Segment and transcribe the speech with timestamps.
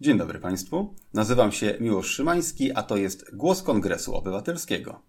[0.00, 0.94] Dzień dobry Państwu.
[1.14, 5.02] Nazywam się Miłosz Szymański, a to jest Głos Kongresu Obywatelskiego.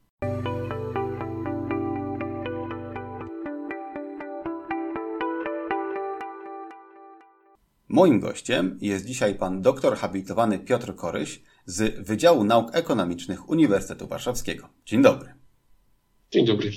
[7.88, 14.70] Moim gościem jest dzisiaj pan doktor habilitowany Piotr Koryś z Wydziału Nauk Ekonomicznych Uniwersytetu Warszawskiego.
[14.86, 15.34] Dzień dobry.
[16.32, 16.72] Dzień dobry.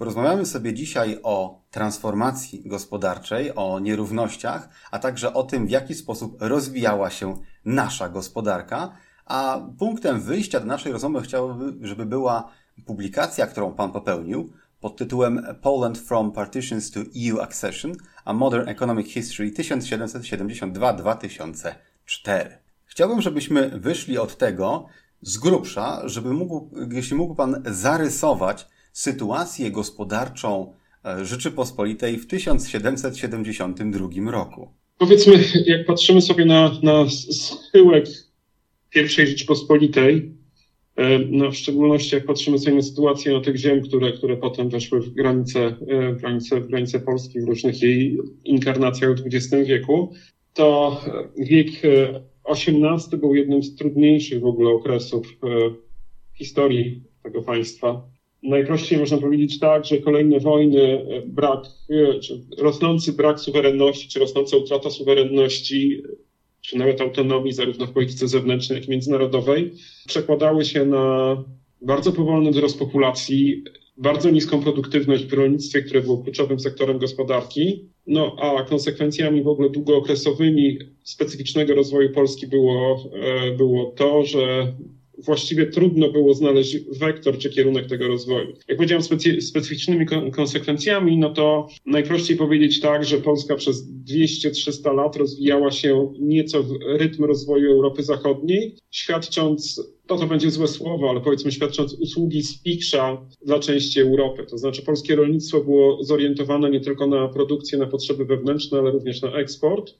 [0.00, 6.36] Porozmawiamy sobie dzisiaj o transformacji gospodarczej, o nierównościach, a także o tym, w jaki sposób
[6.40, 8.96] rozwijała się nasza gospodarka.
[9.26, 12.50] A punktem wyjścia do naszej rozmowy chciałbym, żeby była
[12.86, 17.92] publikacja, którą Pan popełnił pod tytułem Poland from Partitions to EU Accession,
[18.24, 21.74] a Modern Economic History 1772-2004.
[22.84, 24.86] Chciałbym, żebyśmy wyszli od tego
[25.22, 34.68] z grubsza, żeby mógł, jeśli mógł Pan zarysować sytuację gospodarczą e, Rzeczypospolitej w 1772 roku.
[34.98, 38.06] Powiedzmy, jak patrzymy sobie na, na schyłek
[38.90, 40.34] pierwszej Rzeczypospolitej,
[40.96, 44.68] e, no w szczególności jak patrzymy sobie na sytuację na tych ziem, które, które potem
[44.68, 49.68] weszły w granice, e, w granice, w granice Polski w różnych jej inkarnacjach w XX
[49.68, 50.12] wieku,
[50.54, 51.00] to
[51.38, 51.68] wiek
[52.44, 55.36] XVIII był jednym z trudniejszych w ogóle okresów
[56.34, 58.10] historii tego państwa
[58.42, 64.18] najprościej można powiedzieć tak, że kolejne wojny, e, brak, e, czy rosnący brak suwerenności, czy
[64.18, 66.02] rosnąca utrata suwerenności,
[66.60, 69.72] czy nawet autonomii zarówno w polityce zewnętrznej, jak i międzynarodowej,
[70.08, 71.36] przekładały się na
[71.82, 73.62] bardzo powolny wzrost populacji,
[73.96, 79.68] bardzo niską produktywność w rolnictwie, które było kluczowym sektorem gospodarki, no a konsekwencjami w ogóle
[79.70, 84.72] długookresowymi specyficznego rozwoju Polski było, e, było to, że
[85.24, 88.48] właściwie trudno było znaleźć wektor czy kierunek tego rozwoju.
[88.68, 95.16] Jak powiedziałem, specy, specyficznymi konsekwencjami, no to najprościej powiedzieć tak, że Polska przez 200-300 lat
[95.16, 101.20] rozwijała się nieco w rytm rozwoju Europy Zachodniej, świadcząc to to będzie złe słowo, ale
[101.20, 104.46] powiedzmy świadcząc usługi z piksza dla części Europy.
[104.46, 109.22] To znaczy polskie rolnictwo było zorientowane nie tylko na produkcję, na potrzeby wewnętrzne, ale również
[109.22, 109.94] na eksport.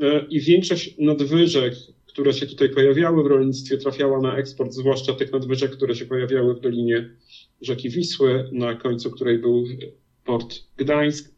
[0.00, 1.74] E, I większość nadwyżek
[2.14, 6.54] które się tutaj pojawiały w rolnictwie, trafiała na eksport, zwłaszcza tych nadwyżek, które się pojawiały
[6.54, 7.10] w dolinie
[7.60, 9.64] rzeki Wisły, na końcu której był
[10.24, 11.34] port Gdańsk,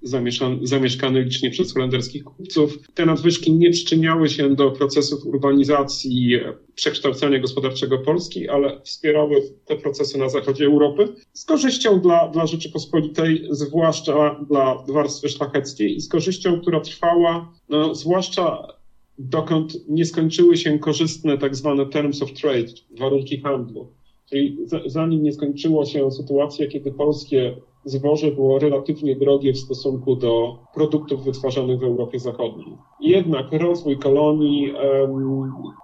[0.62, 2.78] zamieszkany licznie przez holenderskich kupców.
[2.94, 6.40] Te nadwyżki nie przyczyniały się do procesów urbanizacji,
[6.74, 13.48] przekształcenia gospodarczego Polski, ale wspierały te procesy na zachodzie Europy z korzyścią dla, dla Rzeczypospolitej,
[13.50, 18.75] zwłaszcza dla warstwy szlacheckiej i z korzyścią, która trwała, no, zwłaszcza
[19.18, 23.92] dokąd nie skończyły się korzystne tak zwane terms of trade, warunki handlu.
[24.30, 30.58] Czyli zanim nie skończyła się sytuacja, kiedy polskie zboże było relatywnie drogie w stosunku do
[30.74, 32.76] produktów wytwarzanych w Europie Zachodniej.
[33.00, 34.72] Jednak rozwój kolonii,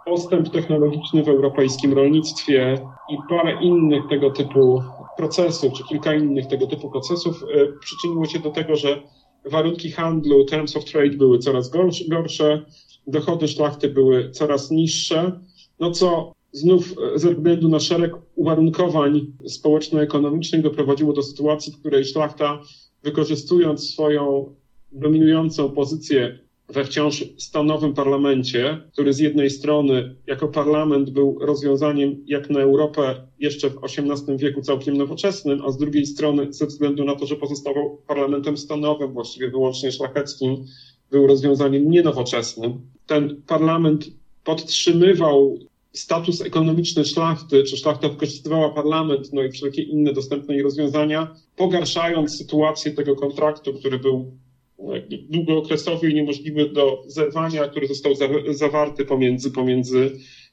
[0.06, 2.78] postęp technologiczny w europejskim rolnictwie
[3.10, 4.82] i parę innych tego typu
[5.16, 9.02] procesów, czy kilka innych tego typu procesów e, przyczyniło się do tego, że
[9.50, 11.70] warunki handlu, terms of trade były coraz
[12.08, 12.64] gorsze,
[13.06, 15.40] dochody szlachty były coraz niższe,
[15.80, 22.62] no co znów ze względu na szereg uwarunkowań społeczno-ekonomicznych doprowadziło do sytuacji, w której szlachta,
[23.02, 24.54] wykorzystując swoją
[24.92, 32.50] dominującą pozycję we wciąż stanowym parlamencie, który z jednej strony jako parlament był rozwiązaniem jak
[32.50, 37.16] na Europę jeszcze w XVIII wieku całkiem nowoczesnym, a z drugiej strony ze względu na
[37.16, 40.64] to, że pozostawał parlamentem stanowym, właściwie wyłącznie szlacheckim,
[41.12, 42.80] był rozwiązaniem nienowoczesnym.
[43.06, 44.06] Ten parlament
[44.44, 45.58] podtrzymywał
[45.92, 52.36] status ekonomiczny szlachty, czy szlachta wykorzystywała parlament, no i wszelkie inne dostępne jej rozwiązania, pogarszając
[52.36, 54.32] sytuację tego kontraktu, który był
[54.78, 54.92] no,
[55.28, 58.12] długookresowy i niemożliwy do zerwania, który został
[58.50, 60.12] zawarty pomiędzy, pomiędzy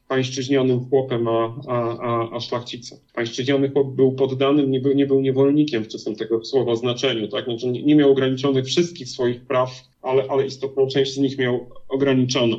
[0.10, 3.00] pańszczyźnionym chłopem a, a, a, a szlachcicą.
[3.14, 7.46] Pańszczyźniony chłop był poddanym, nie był, nie był niewolnikiem w czasem tego słowa znaczeniu, tak?
[7.46, 11.70] Znaczy nie, nie miał ograniczonych wszystkich swoich praw, ale, ale istotną część z nich miał
[11.90, 12.58] ograniczoną.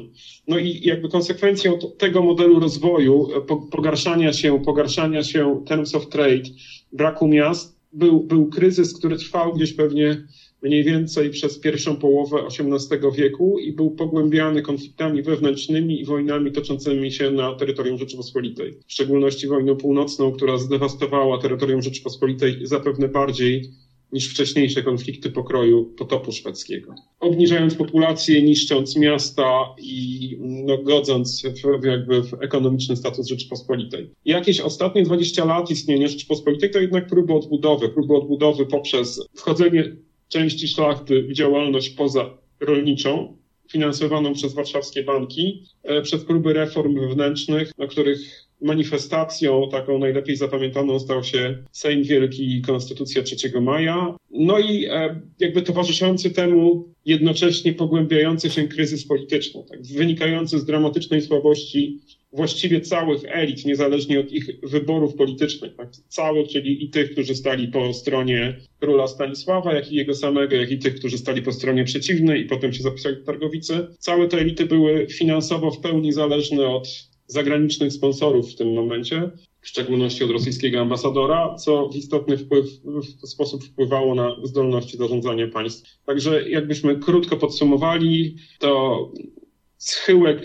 [0.48, 3.28] No i jakby konsekwencją tego modelu rozwoju,
[3.70, 6.48] pogarszania się, pogarszania się terms of trade,
[6.92, 10.26] braku miast, był, był kryzys, który trwał gdzieś pewnie
[10.62, 17.12] mniej więcej przez pierwszą połowę XVIII wieku i był pogłębiany konfliktami wewnętrznymi i wojnami toczącymi
[17.12, 18.72] się na terytorium Rzeczypospolitej.
[18.86, 23.70] W szczególności wojną północną, która zdewastowała terytorium Rzeczypospolitej zapewne bardziej
[24.12, 26.94] niż wcześniejsze konflikty pokroju potopu szwedzkiego.
[27.20, 34.10] Obniżając populację, niszcząc miasta i no, godząc w, jakby w ekonomiczny status Rzeczypospolitej.
[34.24, 39.96] Jakieś ostatnie 20 lat istnienia Rzeczypospolitej to jednak próby odbudowy, próby odbudowy poprzez wchodzenie
[40.30, 42.30] części szlachty w działalność poza
[42.60, 43.36] rolniczą,
[43.70, 50.98] finansowaną przez warszawskie banki, e, przez próby reform wewnętrznych, na których manifestacją taką najlepiej zapamiętaną
[50.98, 54.16] stał się Sejm Wielki i Konstytucja 3 maja.
[54.30, 61.22] No i e, jakby towarzyszący temu jednocześnie pogłębiający się kryzys polityczny, tak, wynikający z dramatycznej
[61.22, 62.00] słabości
[62.32, 67.68] właściwie całych elit, niezależnie od ich wyborów politycznych, tak, całych, czyli i tych, którzy stali
[67.68, 71.84] po stronie króla Stanisława, jak i jego samego, jak i tych, którzy stali po stronie
[71.84, 73.86] przeciwnej i potem się zapisali w Targowicy.
[73.98, 76.88] Całe te elity były finansowo w pełni zależne od
[77.26, 79.30] zagranicznych sponsorów w tym momencie,
[79.60, 82.66] w szczególności od rosyjskiego ambasadora, co w istotny wpływ,
[83.22, 85.98] w sposób wpływało na zdolności zarządzania państw.
[86.06, 89.12] Także jakbyśmy krótko podsumowali, to
[89.80, 90.38] schyłek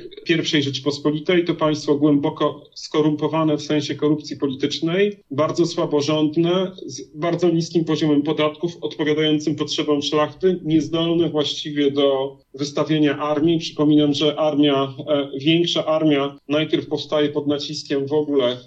[0.55, 7.85] I Rzeczypospolitej to państwo głęboko skorumpowane w sensie korupcji politycznej, bardzo słaborządne, z bardzo niskim
[7.85, 13.59] poziomem podatków, odpowiadającym potrzebom szlachty, niezdolne właściwie do wystawienia armii.
[13.59, 18.57] Przypominam, że armia, e, większa armia najpierw powstaje pod naciskiem w ogóle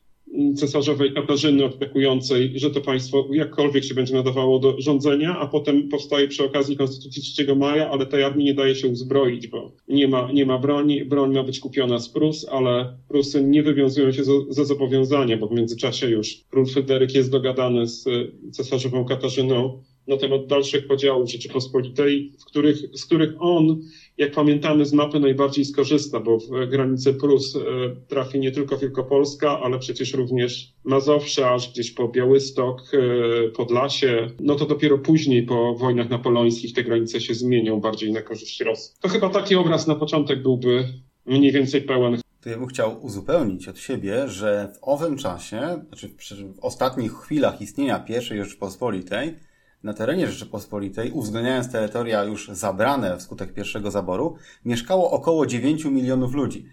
[0.57, 6.29] cesarzowej Katarzyny opiekującej, że to państwo jakkolwiek się będzie nadawało do rządzenia, a potem powstaje
[6.29, 10.33] przy okazji Konstytucji 3 maja, ale tej armii nie daje się uzbroić, bo nie ma,
[10.33, 14.65] nie ma broni, broń ma być kupiona z Prus, ale Prusy nie wywiązują się ze
[14.65, 18.05] zobowiązania, bo w międzyczasie już król Fryderyk jest dogadany z
[18.53, 23.81] cesarzową Katarzyną na temat dalszych podziałów Rzeczypospolitej, w których, z których on,
[24.19, 27.61] jak pamiętamy z mapy, najbardziej skorzysta, bo w granice Prus e,
[28.09, 34.31] trafi nie tylko Wielkopolska, ale przecież również Mazowsze, aż gdzieś po Białystok, e, Podlasie.
[34.41, 38.95] No to dopiero później, po wojnach napoleońskich, te granice się zmienią bardziej na korzyść Rosji.
[39.01, 40.85] To chyba taki obraz na początek byłby
[41.27, 46.09] mniej więcej pełen to ja bym chciał uzupełnić od siebie, że w owym czasie, znaczy
[46.55, 49.35] w ostatnich chwilach istnienia I Rzeczypospolitej,
[49.83, 56.69] na terenie Rzeczypospolitej, uwzględniając terytoria już zabrane wskutek pierwszego zaboru, mieszkało około 9 milionów ludzi.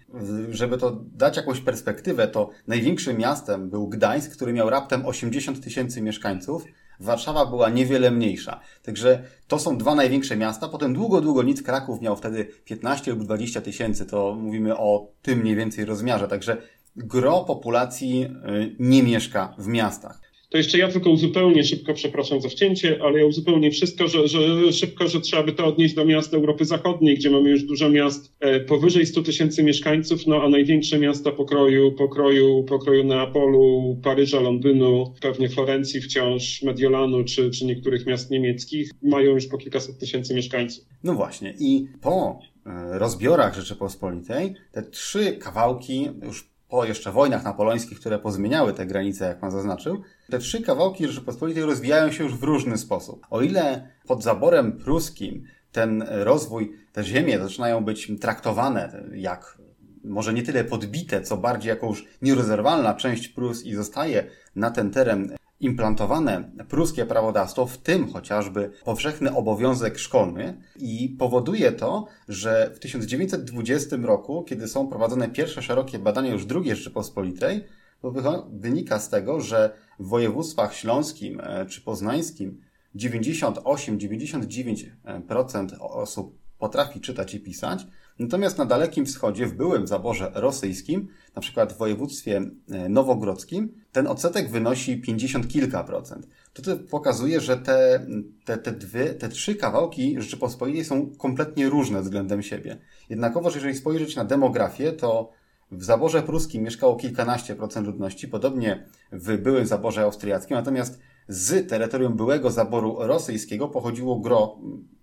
[0.50, 6.02] Żeby to dać jakąś perspektywę, to największym miastem był Gdańsk, który miał raptem 80 tysięcy
[6.02, 6.64] mieszkańców.
[7.00, 8.60] Warszawa była niewiele mniejsza.
[8.82, 10.68] Także to są dwa największe miasta.
[10.68, 14.06] Potem długo, długo nic Kraków miał wtedy 15 lub 20 tysięcy.
[14.06, 16.28] To mówimy o tym mniej więcej rozmiarze.
[16.28, 16.56] Także
[16.96, 20.25] gro populacji y, nie mieszka w miastach.
[20.48, 24.72] To jeszcze ja tylko uzupełnię szybko, przepraszam za wcięcie, ale ja uzupełnię wszystko, że, że
[24.72, 28.32] szybko, że trzeba by to odnieść do miast Europy Zachodniej, gdzie mamy już dużo miast
[28.40, 35.14] e, powyżej 100 tysięcy mieszkańców, no a największe miasta pokroju, pokroju, pokroju Neapolu, Paryża, Londynu,
[35.20, 40.84] pewnie Florencji wciąż, Mediolanu czy, czy niektórych miast niemieckich mają już po kilkaset tysięcy mieszkańców.
[41.04, 48.00] No właśnie i po e, rozbiorach Rzeczypospolitej te trzy kawałki już po jeszcze wojnach napoleońskich,
[48.00, 52.42] które pozmieniały te granice, jak pan zaznaczył, te trzy kawałki Rzeczypospolitej rozwijają się już w
[52.42, 53.26] różny sposób.
[53.30, 59.58] O ile pod zaborem pruskim ten rozwój, te ziemie zaczynają być traktowane jak
[60.04, 64.24] może nie tyle podbite, co bardziej jako już nierozerwalna część Prus i zostaje
[64.56, 72.06] na ten teren implantowane pruskie prawodawstwo, w tym chociażby powszechny obowiązek szkolny i powoduje to,
[72.28, 77.64] że w 1920 roku, kiedy są prowadzone pierwsze szerokie badania już II Rzeczypospolitej,
[78.02, 78.12] to
[78.52, 82.60] wynika z tego, że w województwach śląskim e, czy poznańskim
[82.96, 87.86] 98-99% osób potrafi czytać i pisać,
[88.18, 94.06] natomiast na Dalekim Wschodzie, w byłym zaborze rosyjskim, na przykład w województwie e, nowogrodzkim, ten
[94.06, 96.28] odsetek wynosi 50 kilka procent.
[96.52, 98.06] To, pokazuje, że te,
[98.44, 102.78] te, te, dwie, te trzy kawałki Rzeczypospolitej są kompletnie różne względem siebie.
[103.10, 105.32] Jednakowoż, jeżeli spojrzeć na demografię, to
[105.70, 112.16] w zaborze pruskim mieszkało kilkanaście procent ludności, podobnie w byłym zaborze austriackim, natomiast z terytorium
[112.16, 114.58] byłego zaboru rosyjskiego pochodziło gro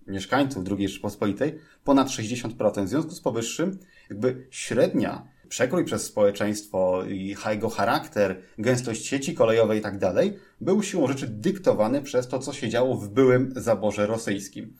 [0.06, 2.84] mieszkańców II Rzeczypospolitej ponad 60%.
[2.84, 3.78] W związku z powyższym,
[4.10, 10.82] jakby średnia przekrój przez społeczeństwo i jego charakter, gęstość sieci kolejowej i tak dalej, był
[10.82, 14.76] siłą rzeczy dyktowany przez to, co się działo w byłym zaborze rosyjskim.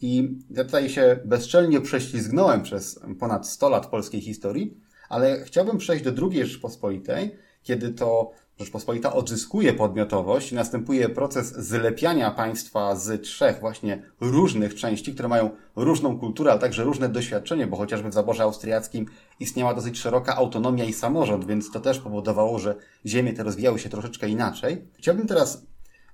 [0.00, 6.04] I ja tutaj się bezczelnie prześlizgnąłem przez ponad 100 lat polskiej historii, ale chciałbym przejść
[6.04, 13.60] do II Rzeczypospolitej, kiedy to Rzeczpospolita odzyskuje podmiotowość i następuje proces zlepiania państwa z trzech
[13.60, 18.42] właśnie różnych części, które mają różną kulturę, ale także różne doświadczenie, bo chociażby w zaborze
[18.42, 19.06] austriackim
[19.40, 22.74] istniała dosyć szeroka autonomia i samorząd, więc to też powodowało, że
[23.06, 24.88] ziemie te rozwijały się troszeczkę inaczej.
[24.98, 25.66] Chciałbym teraz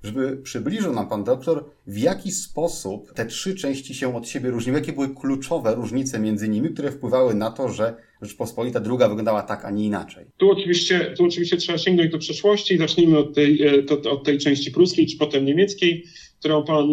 [0.02, 4.78] żeby przybliżył nam pan doktor, w jaki sposób te trzy części się od siebie różniły,
[4.78, 9.64] jakie były kluczowe różnice między nimi, które wpływały na to, że Rzeczpospolita druga wyglądała tak,
[9.64, 10.24] a nie inaczej.
[10.36, 12.78] Tu oczywiście, tu oczywiście trzeba sięgnąć do przeszłości.
[12.78, 16.04] Zacznijmy od tej, e, to, od tej części pruskiej, czy potem niemieckiej,
[16.38, 16.86] którą pan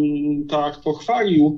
[0.49, 1.57] tak pochwalił.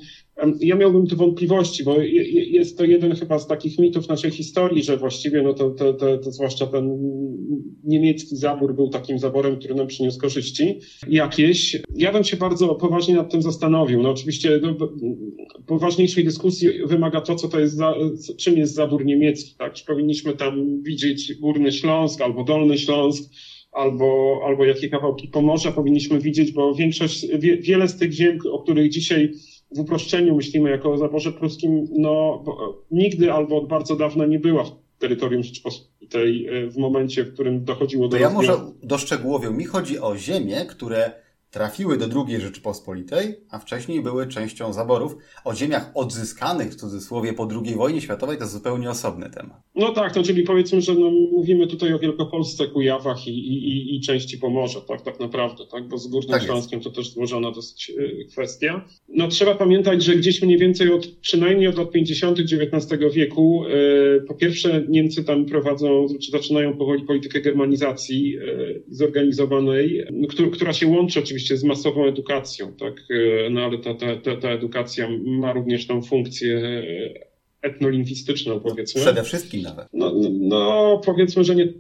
[0.60, 1.96] Ja miałbym tu wątpliwości, bo
[2.32, 6.18] jest to jeden chyba z takich mitów naszej historii, że właściwie no to, to, to,
[6.18, 6.98] to zwłaszcza ten
[7.84, 11.82] niemiecki zabór był takim zaborem, który nam przyniósł korzyści jakieś.
[11.96, 14.02] Ja bym się bardzo poważnie nad tym zastanowił.
[14.02, 14.76] No oczywiście no,
[15.66, 17.96] poważniejszej dyskusji wymaga to, co to jest za,
[18.38, 19.74] czym jest zabór niemiecki, tak?
[19.74, 23.32] Czy powinniśmy tam widzieć Górny Śląsk albo Dolny Śląsk,
[23.72, 28.60] albo, albo jakie kawałki Pomorza powinniśmy widzieć, bo większość, wie, wiele z tych ziem, o
[28.60, 29.32] których dzisiaj
[29.76, 32.44] w uproszczeniu myślimy jako o zaborze pruskim, no
[32.92, 37.66] nigdy albo od bardzo dawna nie była w terytorium Rzeczypospolitej e, w momencie, w którym
[37.66, 38.18] dochodziło do...
[38.18, 39.50] To ja może doszczegółowię.
[39.50, 41.12] Mi chodzi o ziemie, które
[41.52, 45.16] trafiły do II Rzeczypospolitej, a wcześniej były częścią zaborów.
[45.46, 49.62] O ziemiach odzyskanych w cudzysłowie po II wojnie światowej to zupełnie osobny temat.
[49.76, 54.02] No tak, to czyli powiedzmy, że no, mówimy tutaj o Wielkopolsce, Kujawach i, i, i
[54.02, 57.90] części Pomorza, tak, tak naprawdę, tak, bo z Górnym tak Śląskiem to też złożona dosyć
[57.90, 58.86] y, kwestia.
[59.10, 62.40] No trzeba pamiętać, że gdzieś mniej więcej od, przynajmniej od lat 50.
[62.40, 70.06] XIX wieku, y, po pierwsze Niemcy tam prowadzą, czy zaczynają powoli politykę germanizacji y, zorganizowanej,
[70.52, 72.94] która się łączy oczywiście oczywiście z masową edukacją, tak?
[73.10, 79.02] E, no ale ta, ta, ta, edukacja ma również tą funkcję e, etnolingwistyczną, powiedzmy.
[79.02, 79.88] Przede wszystkim nawet.
[79.94, 81.74] No, no, no, powiedzmy, że nie,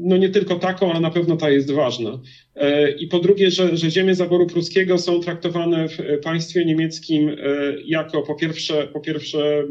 [0.00, 2.20] no nie tylko taką, ale na pewno ta jest ważna.
[2.54, 7.36] E, I po drugie, że, że ziemie zaboru pruskiego są traktowane w państwie niemieckim
[7.84, 9.64] jako po pierwsze, po pierwsze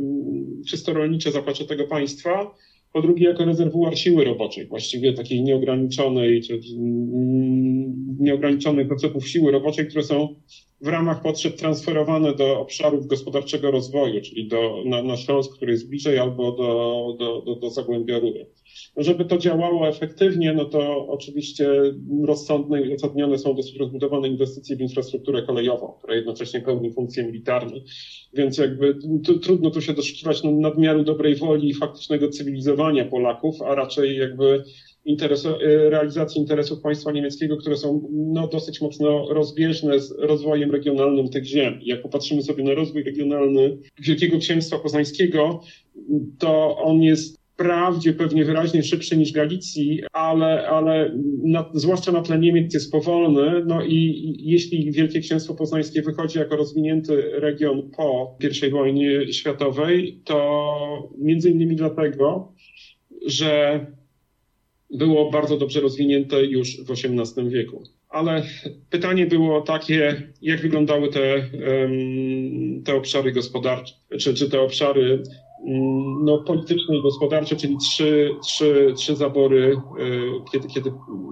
[0.67, 2.55] czysto rolnicze zaplecze tego państwa,
[2.95, 6.59] po drugie jako rezerwuar siły roboczej, właściwie takiej nieograniczonej, czy
[8.19, 10.35] nieograniczonych procentów siły roboczej, które są
[10.81, 15.89] w ramach potrzeb transferowane do obszarów gospodarczego rozwoju, czyli do, na, na Śląsk, który jest
[15.89, 18.47] bliżej, albo do, do, do, do Zagłębia Rury.
[18.97, 21.69] No żeby to działało efektywnie, no to oczywiście
[22.25, 27.77] rozsądne i uzasadnione są dosyć rozbudowane inwestycje w infrastrukturę kolejową, która jednocześnie pełni funkcję militarną.
[28.33, 28.99] Więc jakby
[29.43, 34.63] trudno tu się doszukiwać nadmiaru dobrej woli i faktycznego cywilizowania Polaków, a raczej jakby
[35.05, 41.29] interesu, e, realizacji interesów państwa niemieckiego, które są no, dosyć mocno rozbieżne z rozwojem regionalnym
[41.29, 41.79] tych ziem.
[41.83, 45.61] Jak popatrzymy sobie na rozwój regionalny Wielkiego Księstwa Poznańskiego,
[46.39, 52.39] to on jest wprawdzie pewnie wyraźnie szybszy niż Galicji, ale, ale na, zwłaszcza na tle
[52.39, 53.63] Niemiec jest powolny.
[53.65, 60.21] No i, i jeśli Wielkie Księstwo Poznańskie wychodzi jako rozwinięty region po I wojnie światowej,
[60.23, 62.53] to między innymi dlatego,
[63.25, 63.79] że
[64.97, 67.83] było bardzo dobrze rozwinięte już w XVIII wieku.
[68.09, 68.43] Ale
[68.89, 71.49] pytanie było takie, jak wyglądały te,
[72.85, 75.23] te obszary gospodarcze, czy, czy te obszary
[76.23, 80.91] no, polityczne i gospodarcze, czyli trzy, trzy, trzy zabory, e, kiedy, kiedy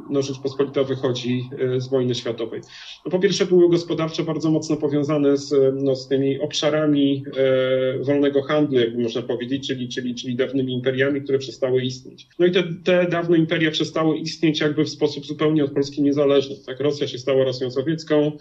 [0.09, 2.61] no, Rzeczpospolita wychodzi e, z wojny światowej.
[3.05, 8.41] No, po pierwsze były gospodarcze bardzo mocno powiązane z, no, z tymi obszarami e, wolnego
[8.41, 12.27] handlu, jakby można powiedzieć, czyli, czyli, czyli dawnymi imperiami, które przestały istnieć.
[12.39, 16.55] No i te, te dawne imperia przestały istnieć jakby w sposób zupełnie od Polski niezależny.
[16.65, 18.31] Tak, Rosja się stała Rosją sowiecką,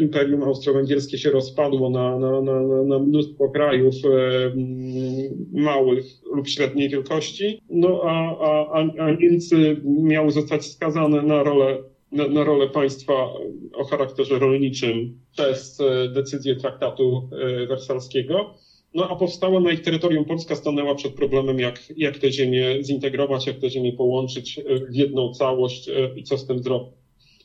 [0.00, 4.52] Imperium Austro-Węgierskie się rozpadło na, na, na, na mnóstwo krajów, e,
[5.52, 6.04] małych
[6.34, 8.36] lub średniej wielkości, no a,
[8.72, 11.78] a, a Niemcy miały zostać skazane na rolę,
[12.12, 13.14] na, na rolę państwa
[13.74, 18.54] o charakterze rolniczym przez e, decyzję traktatu e, wersalskiego.
[18.94, 23.46] No a powstała na ich terytorium Polska stanęła przed problemem, jak, jak te ziemię zintegrować,
[23.46, 26.97] jak te ziemię połączyć e, w jedną całość i co z tym zrobić.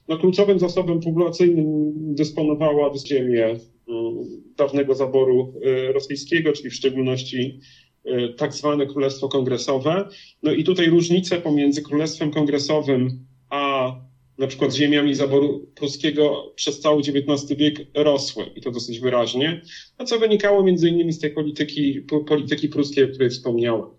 [0.07, 4.13] No, kluczowym zasobem populacyjnym dysponowała ziemię mm,
[4.57, 5.53] dawnego zaboru
[5.93, 7.59] rosyjskiego, czyli w szczególności
[8.05, 10.07] Y, tak zwane Królestwo Kongresowe.
[10.43, 13.07] No i tutaj różnice pomiędzy Królestwem Kongresowym
[13.49, 13.91] a
[14.37, 19.61] na przykład ziemiami zaboru pruskiego przez cały XIX wiek rosły i to dosyć wyraźnie,
[19.97, 23.89] a co wynikało między innymi z tej polityki, polityki pruskiej, o której wspomniałem.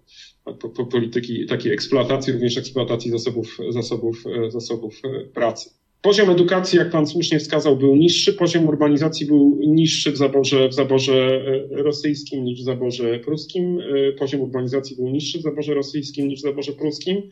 [0.90, 5.00] Polityki takiej eksploatacji, również eksploatacji zasobów, zasobów, zasobów
[5.34, 5.70] pracy.
[6.04, 10.74] Poziom edukacji, jak pan słusznie wskazał, był niższy, poziom urbanizacji był niższy w zaborze, w
[10.74, 11.42] zaborze
[11.78, 16.40] e, rosyjskim niż w zaborze pruskim, e, poziom urbanizacji był niższy w zaborze rosyjskim niż
[16.40, 17.22] w zaborze pruskim.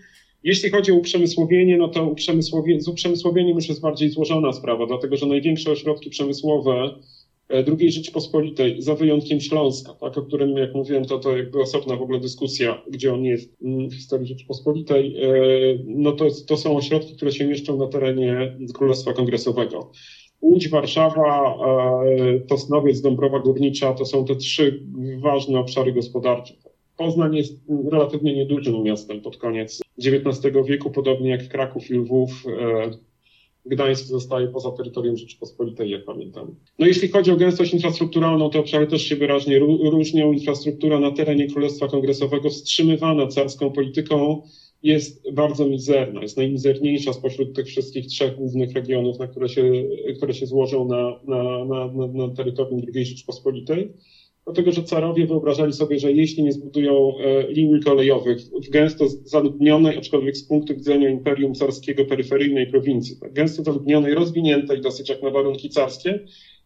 [0.44, 5.16] Jeśli chodzi o uprzemysłowienie, no to uprzemysłowie, z uprzemysłowieniem już jest bardziej złożona sprawa, dlatego
[5.16, 6.94] że największe ośrodki przemysłowe
[7.52, 12.02] II Rzeczypospolitej, za wyjątkiem Śląska, tak, o którym, jak mówiłem, to, to jakby osobna w
[12.02, 15.28] ogóle dyskusja, gdzie on jest mm, w historii Rzeczypospolitej, e,
[15.84, 19.90] no to, to są ośrodki, które się mieszczą na terenie Królestwa Kongresowego.
[20.42, 21.56] Łódź, Warszawa,
[22.04, 24.82] e, Tosnowiec, Dąbrowa Górnicza to są te trzy
[25.18, 26.54] ważne obszary gospodarcze.
[26.96, 27.60] Poznań jest
[27.92, 32.44] relatywnie niedużym miastem pod koniec XIX wieku, podobnie jak Kraków i Lwów
[33.66, 36.56] Gdańsk zostaje poza terytorium Rzeczypospolitej, jak pamiętam.
[36.78, 39.58] No jeśli chodzi o gęstość infrastrukturalną, to obszary też się wyraźnie
[39.90, 40.32] różnią.
[40.32, 44.42] Infrastruktura na terenie Królestwa Kongresowego wstrzymywana carską polityką
[44.82, 46.22] jest bardzo mizerna.
[46.22, 49.72] Jest najmizerniejsza spośród tych wszystkich trzech głównych regionów, na które się,
[50.16, 51.88] które się złożą na, na, na,
[52.26, 53.92] na terytorium II Rzeczypospolitej.
[54.44, 59.98] Dlatego, że carowie wyobrażali sobie, że jeśli nie zbudują e, linii kolejowych w gęsto zaludnionej,
[59.98, 65.30] aczkolwiek z punktu widzenia Imperium Carskiego peryferyjnej prowincji, tak, gęsto zaludnionej, rozwiniętej dosyć jak na
[65.30, 66.20] warunki carskie,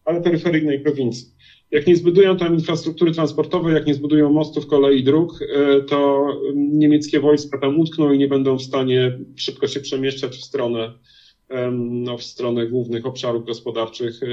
[0.05, 1.27] ale peryferyjnej prowincji.
[1.71, 7.19] Jak nie zbudują tam infrastruktury transportowej, jak nie zbudują mostów, kolei, dróg, e, to niemieckie
[7.19, 10.91] wojska tam utkną i nie będą w stanie szybko się przemieszczać w stronę
[11.71, 14.27] no, w stronę głównych obszarów gospodarczych e,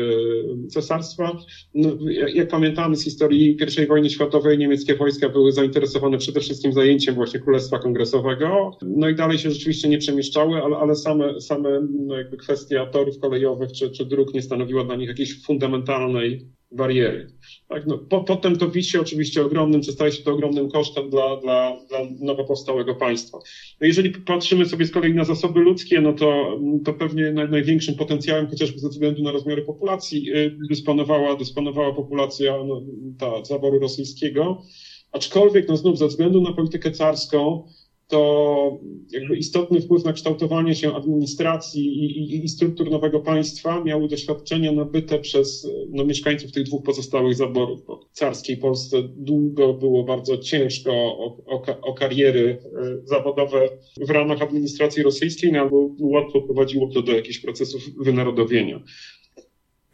[0.68, 1.36] cesarstwa.
[1.74, 1.90] No,
[2.34, 7.40] jak pamiętamy z historii I wojny światowej, niemieckie wojska były zainteresowane przede wszystkim zajęciem właśnie
[7.40, 8.70] Królestwa Kongresowego.
[8.82, 13.18] No i dalej się rzeczywiście nie przemieszczały, ale, ale same, same no, jakby kwestia torów
[13.18, 17.26] kolejowych czy, czy dróg nie stanowiła dla nich jakiejś fundamentalnej bariery.
[17.68, 21.36] Tak, no, po, potem to wisi oczywiście ogromnym, czy staje się to ogromnym kosztem dla,
[21.36, 23.38] dla, dla nowo powstałego państwa.
[23.80, 27.94] No jeżeli patrzymy sobie z kolei na zasoby ludzkie, no to, to pewnie naj, największym
[27.94, 32.82] potencjałem, chociażby ze względu na rozmiary populacji, y, dysponowała, dysponowała populacja no,
[33.18, 34.62] ta, zaboru rosyjskiego.
[35.12, 37.68] Aczkolwiek, no znów, ze względu na politykę carską,
[38.14, 38.78] to
[39.10, 44.72] jakby istotny wpływ na kształtowanie się administracji i, i, i struktur nowego państwa miały doświadczenia
[44.72, 47.86] nabyte przez no, mieszkańców tych dwóch pozostałych zaborów.
[47.86, 53.68] Bo w carskiej Polsce długo było bardzo ciężko o, o, o kariery e, zawodowe
[54.00, 58.80] w ramach administracji rosyjskiej, no, albo łatwo prowadziło to do jakichś procesów wynarodowienia.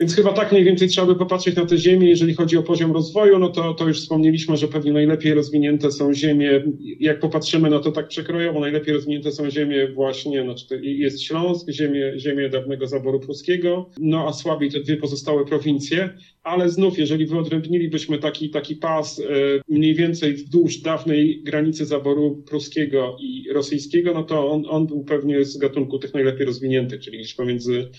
[0.00, 2.08] Więc chyba tak mniej więcej trzeba by popatrzeć na te ziemie.
[2.08, 6.14] Jeżeli chodzi o poziom rozwoju, no to, to już wspomnieliśmy, że pewnie najlepiej rozwinięte są
[6.14, 6.62] ziemie,
[7.00, 12.12] jak popatrzymy na to tak przekrojowo, najlepiej rozwinięte są ziemie właśnie, znaczy jest Śląsk, ziemie,
[12.16, 16.10] ziemie dawnego zaboru pruskiego, no a słabiej te dwie pozostałe prowincje,
[16.42, 19.22] ale znów, jeżeli wyodrębnilibyśmy taki, taki pas e,
[19.68, 25.44] mniej więcej wzdłuż dawnej granicy zaboru pruskiego i rosyjskiego, no to on, on był pewnie
[25.44, 27.90] z gatunku tych najlepiej rozwiniętych, czyli gdzieś pomiędzy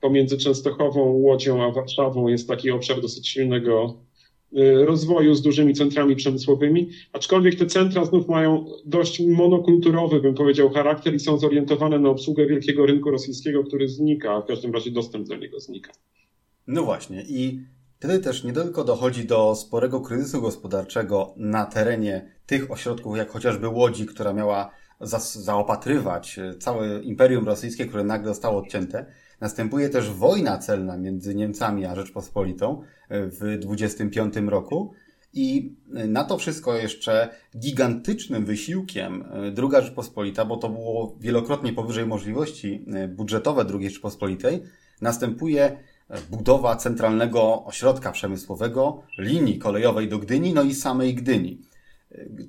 [0.00, 4.00] pomiędzy Częstochową, Łodzią a Warszawą jest taki obszar dosyć silnego
[4.58, 10.70] y, rozwoju z dużymi centrami przemysłowymi, aczkolwiek te centra znów mają dość monokulturowy, bym powiedział,
[10.70, 14.90] charakter i są zorientowane na obsługę wielkiego rynku rosyjskiego, który znika, a w każdym razie
[14.90, 15.92] dostęp do niego znika.
[16.66, 17.60] No właśnie i
[17.98, 23.68] wtedy też nie tylko dochodzi do sporego kryzysu gospodarczego na terenie tych ośrodków, jak chociażby
[23.68, 29.06] Łodzi, która miała zaopatrywać całe Imperium Rosyjskie, które nagle zostało odcięte,
[29.40, 34.92] Następuje też wojna celna między Niemcami a Rzeczpospolitą e, w 25 roku.
[35.34, 41.72] I e, na to wszystko jeszcze gigantycznym wysiłkiem e, Druga Rzeczpospolita, bo to było wielokrotnie
[41.72, 44.62] powyżej możliwości budżetowe II Rzeczpospolitej,
[45.00, 45.78] następuje
[46.30, 51.62] budowa centralnego ośrodka przemysłowego, linii kolejowej do Gdyni, no i samej Gdyni.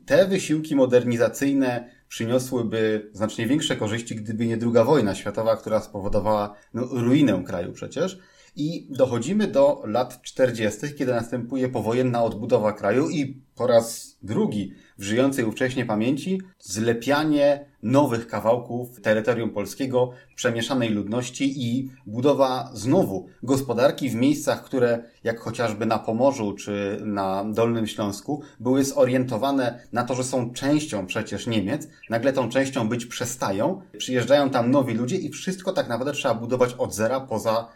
[0.06, 6.86] Te wysiłki modernizacyjne przyniosłyby znacznie większe korzyści, gdyby nie druga wojna światowa, która spowodowała no,
[6.92, 8.20] ruinę kraju przecież.
[8.56, 15.04] I dochodzimy do lat 40., kiedy następuje powojenna odbudowa kraju i po raz drugi w
[15.04, 24.16] żyjącej ówcześnie pamięci zlepianie nowych kawałków terytorium polskiego, przemieszanej ludności i budowa znowu gospodarki w
[24.16, 30.24] miejscach, które jak chociażby na Pomorzu czy na Dolnym Śląsku były zorientowane na to, że
[30.24, 35.74] są częścią przecież Niemiec, nagle tą częścią być przestają, przyjeżdżają tam nowi ludzie i wszystko
[35.74, 37.68] tak naprawdę trzeba budować od zera poza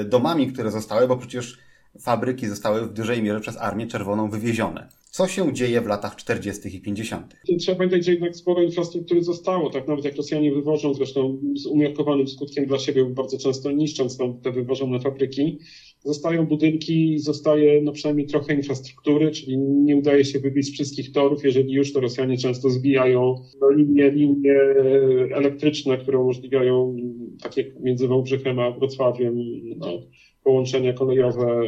[0.00, 1.58] y, domami, które zostały, bo przecież
[2.00, 4.88] fabryki zostały w dużej mierze przez Armię Czerwoną wywiezione.
[5.10, 6.76] Co się dzieje w latach 40.
[6.76, 7.36] i 50.?
[7.58, 12.28] Trzeba pamiętać, że jednak sporo infrastruktury zostało, tak nawet jak Rosjanie wywożą, zresztą z umiarkowanym
[12.28, 15.58] skutkiem dla siebie, bardzo często niszcząc tam te wywożone fabryki,
[16.04, 21.72] zostają budynki, zostaje no przynajmniej trochę infrastruktury, czyli nie udaje się wybić wszystkich torów, jeżeli
[21.72, 24.54] już to Rosjanie często zbijają no, linie, linie
[25.34, 26.96] elektryczne, które umożliwiają,
[27.42, 29.34] takie między Wałbrzychem a Wrocławiem,
[29.76, 29.86] no,
[30.44, 31.60] połączenia kolejowe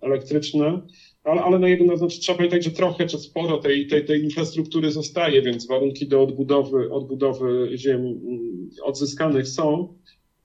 [0.00, 0.82] elektryczne
[1.24, 4.92] ale, ale na jedno znaczy, trzeba pamiętać, że trochę czy sporo tej, tej, tej infrastruktury
[4.92, 9.94] zostaje, więc warunki do odbudowy, odbudowy ziem mm, odzyskanych są.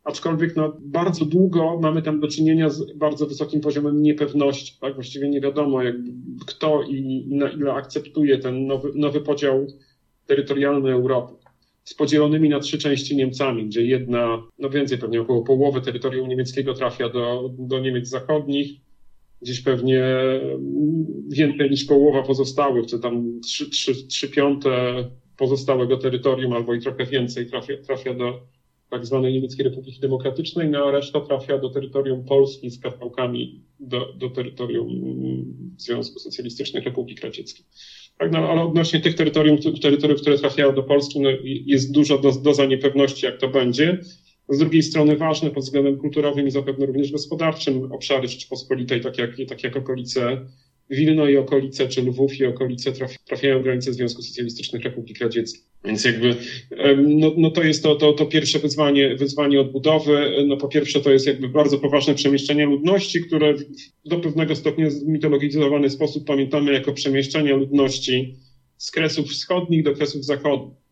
[0.03, 4.77] Aczkolwiek no, bardzo długo mamy tam do czynienia z bardzo wysokim poziomem niepewności.
[4.81, 4.95] Tak?
[4.95, 5.95] Właściwie nie wiadomo, jak,
[6.47, 9.67] kto i, i na ile akceptuje ten nowy, nowy podział
[10.27, 11.44] terytorialny Europy
[11.85, 16.73] z podzielonymi na trzy części Niemcami, gdzie jedna, no więcej pewnie około połowy terytorium niemieckiego
[16.73, 18.79] trafia do, do Niemiec zachodnich,
[19.41, 20.03] gdzieś pewnie
[21.29, 25.03] więcej niż połowa pozostałych, czy tam trzy, trzy, trzy piąte
[25.37, 28.41] pozostałego terytorium, albo i trochę więcej trafia, trafia do
[28.89, 34.13] tak zwanej Niemieckiej Republiki Demokratycznej, no a reszta trafia do terytorium Polski z kawałkami do,
[34.13, 34.89] do terytorium
[35.77, 37.65] Związku Socjalistycznych Republik Radzieckich.
[38.17, 42.31] Tak, no, ale odnośnie tych terytorium, terytoriów, które trafiają do Polski, no, jest dużo do,
[42.31, 43.97] doza niepewności, jak to będzie.
[44.49, 49.31] Z drugiej strony ważne pod względem kulturowym i zapewne również gospodarczym obszary Rzeczypospolitej, tak jak,
[49.49, 50.37] tak jak okolice
[50.89, 52.91] Wilno i okolice, czy Lwów i okolice
[53.25, 55.63] trafiają w granice Związku Socjalistycznych Republik Radzieckich.
[55.85, 56.35] Więc jakby,
[56.97, 60.43] no, no to jest to, to, to pierwsze wyzwanie, wyzwanie odbudowy.
[60.47, 63.53] No po pierwsze to jest jakby bardzo poważne przemieszczenie ludności, które
[64.05, 68.35] do pewnego stopnia w mitologizowany sposób pamiętamy jako przemieszczenie ludności
[68.77, 70.84] z kresów wschodnich do kresów zachodnich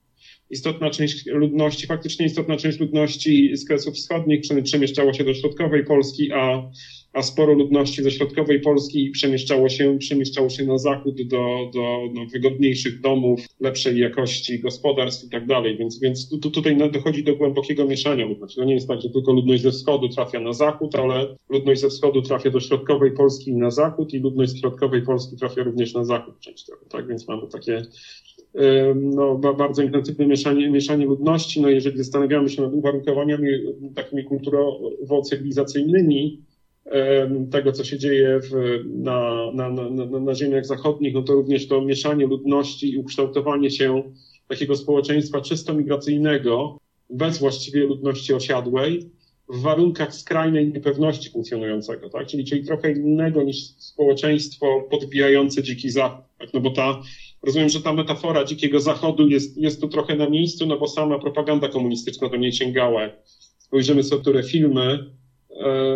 [0.54, 6.32] istotna część ludności, faktycznie istotna część ludności z kresów wschodnich przemieszczała się do środkowej Polski,
[6.32, 6.72] a,
[7.14, 12.26] a sporo ludności ze środkowej Polski przemieszczało się, przemieszczało się na zachód do, do no,
[12.26, 15.78] wygodniejszych domów, lepszej jakości gospodarstw i tak dalej.
[15.78, 18.56] Więc, więc tu, tutaj dochodzi do głębokiego mieszania ludności.
[18.56, 21.90] To nie jest tak, że tylko ludność ze wschodu trafia na zachód, ale ludność ze
[21.90, 25.94] wschodu trafia do środkowej Polski i na zachód i ludność z środkowej Polski trafia również
[25.94, 26.86] na zachód częściowo.
[26.90, 27.86] Tak więc mamy takie
[28.96, 31.62] no, bardzo intensywne mieszanie, mieszanie ludności.
[31.62, 33.48] No, jeżeli zastanawiamy się nad uwarunkowaniami
[33.96, 36.42] takimi kulturowo-cywilizacyjnymi
[37.52, 41.82] tego, co się dzieje w, na, na, na, na ziemiach zachodnich, no to również to
[41.82, 44.04] mieszanie ludności i ukształtowanie się
[44.48, 49.10] takiego społeczeństwa czysto migracyjnego, bez właściwie ludności osiadłej,
[49.50, 52.28] w warunkach skrajnej niepewności funkcjonującego, tak?
[52.28, 56.54] Czyli, czyli trochę innego niż społeczeństwo podbijające dziki zachód, tak?
[56.54, 57.02] No bo ta
[57.44, 61.20] Rozumiem, że ta metafora dzikiego zachodu jest, jest tu trochę na miejscu, no bo sama
[61.20, 63.10] propaganda komunistyczna do niej sięgała.
[63.58, 65.00] Spojrzymy sobie, które filmy,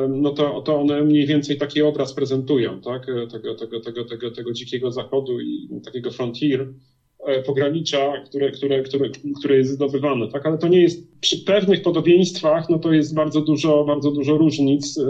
[0.10, 3.06] no to, to one mniej więcej taki obraz prezentują, tak?
[3.32, 6.68] Tego, tego, tego, tego, tego dzikiego zachodu i takiego frontier,
[7.28, 10.46] e, pogranicza, które, które, które, które jest zdobywane, tak?
[10.46, 14.98] Ale to nie jest, przy pewnych podobieństwach, no to jest bardzo dużo, bardzo dużo różnic,
[14.98, 15.04] e,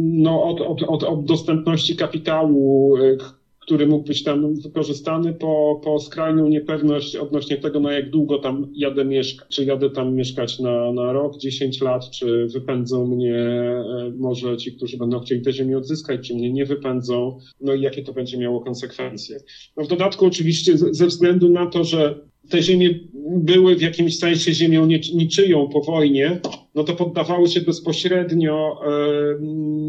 [0.00, 3.16] no od, od, od, od dostępności kapitału, e,
[3.60, 8.66] który mógł być tam wykorzystany po, po skrajną niepewność odnośnie tego, na jak długo tam
[8.74, 9.48] jadę mieszkać.
[9.48, 14.72] Czy jadę tam mieszkać na, na rok, 10 lat, czy wypędzą mnie e, może ci,
[14.72, 18.38] którzy będą chcieli tę ziemię odzyskać, czy mnie nie wypędzą, no i jakie to będzie
[18.38, 19.40] miało konsekwencje.
[19.76, 22.94] No w dodatku oczywiście ze względu na to, że te ziemie
[23.38, 26.40] były w jakimś sensie ziemią niczyją po wojnie,
[26.74, 28.90] no to poddawały się bezpośrednio e,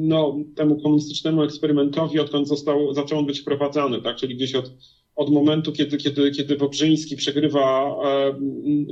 [0.02, 4.16] no, temu komunistycznemu eksperymentowi, odkąd został, zaczął on być wprowadzany, tak?
[4.16, 4.72] czyli gdzieś od,
[5.16, 8.36] od momentu, kiedy, kiedy, kiedy Bobrzyński przegrywa e,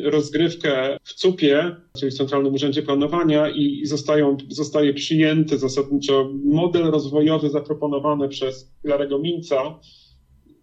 [0.10, 7.50] rozgrywkę w CUP-ie, czyli w Centralnym Urzędzie Planowania i, zostają, zostaje przyjęty zasadniczo model rozwojowy
[7.50, 9.80] zaproponowany przez Larego Minca,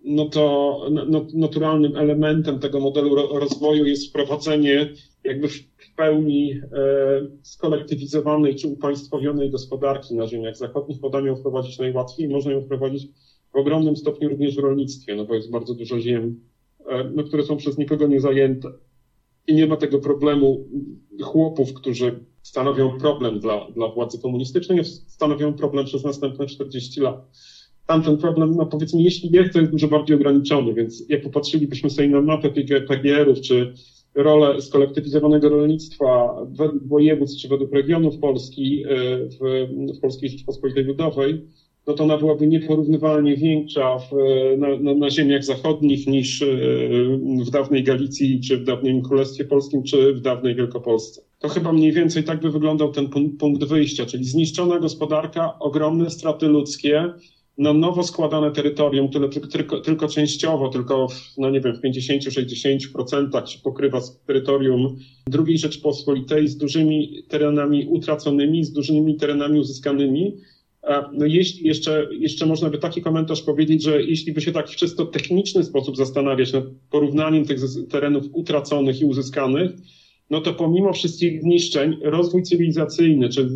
[0.06, 4.92] no to no, naturalnym elementem tego modelu rozwoju jest wprowadzenie
[5.24, 5.62] jakby w
[5.96, 6.60] pełni e,
[7.42, 11.00] skolektywizowanej czy upaństwowionej gospodarki na ziemiach zachodnich.
[11.00, 13.08] Podam ją wprowadzić najłatwiej, można ją wprowadzić
[13.52, 16.40] w ogromnym stopniu również w rolnictwie, no bo jest bardzo dużo ziem,
[16.88, 18.68] e, no, które są przez nikogo nie zajęte.
[19.46, 20.66] I nie ma tego problemu
[21.22, 27.26] chłopów, którzy stanowią problem dla, dla władzy komunistycznej, stanowią problem przez następne 40 lat
[27.86, 32.08] tamten problem, no powiedzmy, jeśli jest, to jest dużo bardziej ograniczony, więc jak popatrzylibyśmy sobie
[32.08, 32.50] na mapę
[32.88, 33.72] PGR-ów, czy
[34.14, 38.88] rolę skolektywizowanego rolnictwa według województw czy według regionów Polski e,
[39.28, 41.42] w, w Polskiej Rzeczypospolitej Ludowej,
[41.86, 44.12] no to ona byłaby nieporównywalnie większa w,
[44.58, 46.46] na, na, na, ziemiach zachodnich niż e,
[47.46, 51.22] w dawnej Galicji, czy w dawnym Królestwie Polskim, czy w dawnej Wielkopolsce.
[51.38, 56.46] To chyba mniej więcej tak by wyglądał ten punkt wyjścia, czyli zniszczona gospodarka, ogromne straty
[56.46, 57.12] ludzkie,
[57.58, 63.46] na nowo składane terytorium, które tylko, tylko częściowo, tylko w, no nie wiem, w 50-60%
[63.46, 64.96] się pokrywa z terytorium
[65.46, 70.36] II Rzeczpospolitej z dużymi terenami utraconymi, z dużymi terenami uzyskanymi.
[71.12, 74.76] No jeśli jeszcze, jeszcze można by taki komentarz powiedzieć, że jeśli by się tak w
[74.76, 79.70] czysto techniczny sposób zastanawiać nad porównaniem tych terenów utraconych i uzyskanych,
[80.30, 83.50] no to pomimo wszystkich zniszczeń, rozwój cywilizacyjny, czy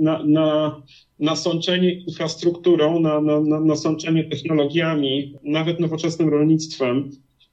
[0.00, 0.82] na, na
[1.18, 7.10] nasączenie infrastrukturą, na, na, na nasączenie technologiami, nawet nowoczesnym rolnictwem,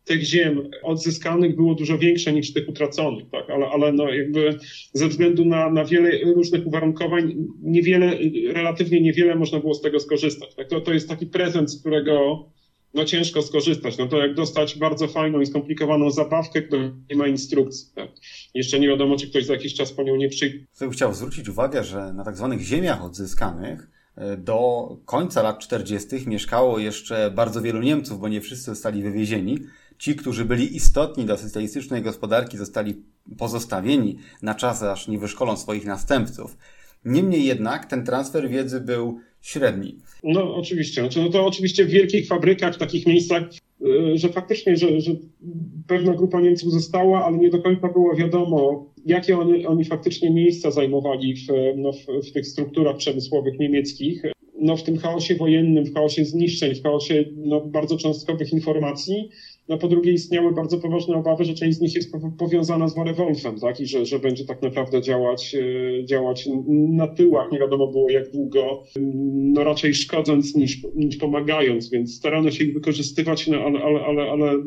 [0.07, 3.49] tych ziem odzyskanych było dużo większe niż tych utraconych, tak?
[3.49, 4.59] ale, ale no jakby
[4.93, 8.17] ze względu na, na wiele różnych uwarunkowań, niewiele,
[8.53, 10.55] relatywnie niewiele można było z tego skorzystać.
[10.55, 10.67] Tak?
[10.67, 12.45] To, to jest taki prezent, z którego
[12.93, 13.97] no ciężko skorzystać.
[13.97, 17.87] No to jak dostać bardzo fajną i skomplikowaną zabawkę, która nie ma instrukcji.
[17.95, 18.09] Tak?
[18.53, 20.65] Jeszcze nie wiadomo, czy ktoś za jakiś czas po nią nie przyjdzie.
[20.91, 26.07] Chciał zwrócić uwagę, że na tak zwanych ziemiach odzyskanych e, do końca lat 40.
[26.27, 29.59] mieszkało jeszcze bardzo wielu Niemców, bo nie wszyscy zostali wywiezieni.
[29.97, 33.03] ci, którzy byli istotni do socjalistycznej gospodarki, zostali
[33.37, 36.57] pozostawieni na czas, aż nie wyszkolą swoich następców.
[37.05, 39.95] Niemniej jednak ten transfer wiedzy był średni.
[40.23, 41.09] No oczywiście.
[41.15, 43.43] No to oczywiście w wielkich fabrykach, w takich miejscach,
[43.81, 45.11] y, że faktycznie, że, że
[45.87, 50.71] pewna grupa Niemców została, ale nie do końca było wiadomo, jakie oni, oni faktycznie miejsca
[50.71, 54.23] zajmowali w, no, w, w tych strukturach przemysłowych niemieckich
[54.59, 59.29] no, w tym chaosie wojennym, w chaosie zniszczeń, w chaosie no, bardzo cząstkowych informacji,
[59.69, 63.59] no po drugie istniały bardzo poważne obawy, że część z nich jest powiązana z Wolfem,
[63.59, 63.79] tak?
[63.79, 68.31] I że, że będzie tak naprawdę działać, e, działać na tyłach, nie wiadomo było jak
[68.31, 68.83] długo,
[69.33, 74.31] no raczej szkodząc niż, niż pomagając, więc starano się ich wykorzystywać, no ale, ale, ale,
[74.31, 74.63] ale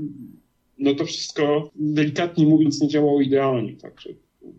[0.78, 4.10] no to wszystko delikatnie mówiąc nie działało idealnie, także,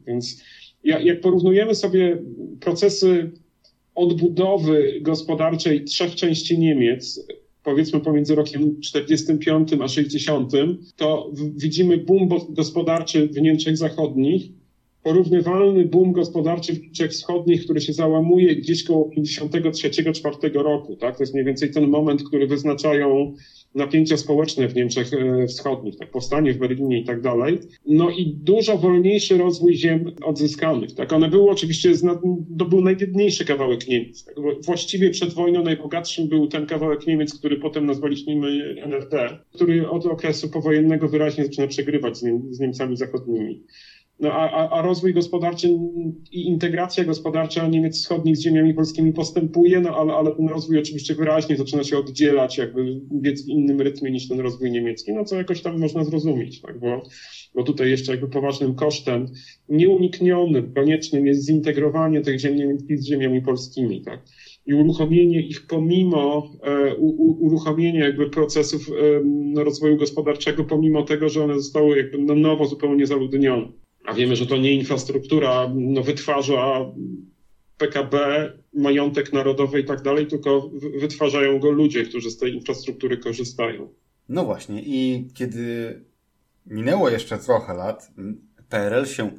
[0.07, 0.43] więc
[0.83, 2.17] jak porównujemy sobie
[2.59, 3.31] procesy
[3.95, 7.27] odbudowy gospodarczej trzech części Niemiec,
[7.63, 10.51] powiedzmy pomiędzy rokiem 45 a 60,
[10.95, 14.49] to widzimy boom gospodarczy w Niemczech Zachodnich,
[15.03, 20.95] porównywalny boom gospodarczy w Niemczech Wschodnich, który się załamuje gdzieś koło 53-4 roku.
[20.95, 21.17] Tak?
[21.17, 23.35] To jest mniej więcej ten moment, który wyznaczają
[23.75, 27.59] napięcia społeczne w Niemczech e, Wschodnich, tak, powstanie w Berlinie i tak dalej.
[27.85, 30.95] No i dużo wolniejszy rozwój ziem odzyskanych.
[30.95, 31.91] Tak, one były oczywiście,
[32.59, 34.25] to był najbiedniejszy kawałek Niemiec.
[34.25, 38.33] Tak, właściwie przed wojną najbogatszym był ten kawałek Niemiec, który potem nazwaliśmy
[38.83, 43.63] NRD, który od okresu powojennego wyraźnie zaczyna przegrywać z, z Niemcami zachodnimi.
[44.21, 45.67] No, a, a, rozwój gospodarczy
[46.31, 51.15] i integracja gospodarcza Niemiec Wschodnich z ziemiami polskimi postępuje, no ale, ale ten rozwój oczywiście
[51.15, 55.35] wyraźnie zaczyna się oddzielać, jakby biec w innym rytmie niż ten rozwój niemiecki, no co
[55.35, 57.01] jakoś tam można zrozumieć, tak, bo,
[57.55, 59.25] bo tutaj jeszcze jakby poważnym kosztem,
[59.69, 64.23] nieuniknionym, koniecznym jest zintegrowanie tych ziem niemieckich z ziemiami polskimi, tak
[64.65, 68.89] i uruchomienie ich pomimo e, u, uruchomienia jakby procesów
[69.55, 73.80] rozwoju gospodarczego, pomimo tego, że one zostały jakby na nowo zupełnie zaludnione.
[74.05, 76.91] A wiemy, że to nie infrastruktura no, wytwarza
[77.77, 78.17] PKB,
[78.73, 83.93] majątek narodowy i tak dalej, tylko wytwarzają go ludzie, którzy z tej infrastruktury korzystają.
[84.29, 85.99] No właśnie, i kiedy
[86.65, 88.11] minęło jeszcze trochę lat,
[88.69, 89.31] PRL się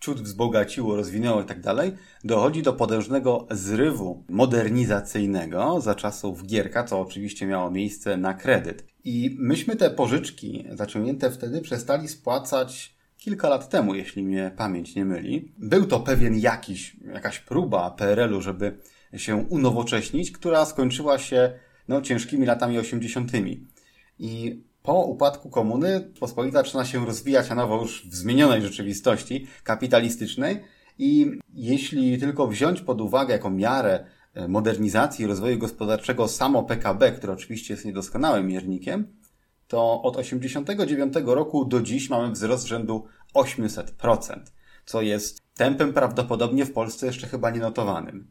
[0.00, 1.92] ciut wzbogaciło, rozwinęło i tak dalej,
[2.24, 8.84] dochodzi do potężnego zrywu modernizacyjnego za czasów Gierka, co oczywiście miało miejsce na kredyt.
[9.04, 12.95] I myśmy te pożyczki zaciągnięte wtedy przestali spłacać
[13.26, 15.52] kilka lat temu, jeśli mnie pamięć nie myli.
[15.58, 18.78] Był to pewien jakiś, jakaś próba PRL-u, żeby
[19.16, 21.52] się unowocześnić, która skończyła się
[21.88, 23.32] no, ciężkimi latami 80.
[24.18, 30.60] I po upadku komuny pospolita zaczyna się rozwijać, a nowo już w zmienionej rzeczywistości kapitalistycznej.
[30.98, 37.12] I jeśli tylko wziąć pod uwagę jako miarę e, modernizacji i rozwoju gospodarczego samo PKB,
[37.12, 39.06] które oczywiście jest niedoskonałym miernikiem,
[39.68, 44.40] to od 1989 roku do dziś mamy wzrost rzędu 800%,
[44.86, 48.26] co jest tempem prawdopodobnie w Polsce jeszcze chyba nienotowanym.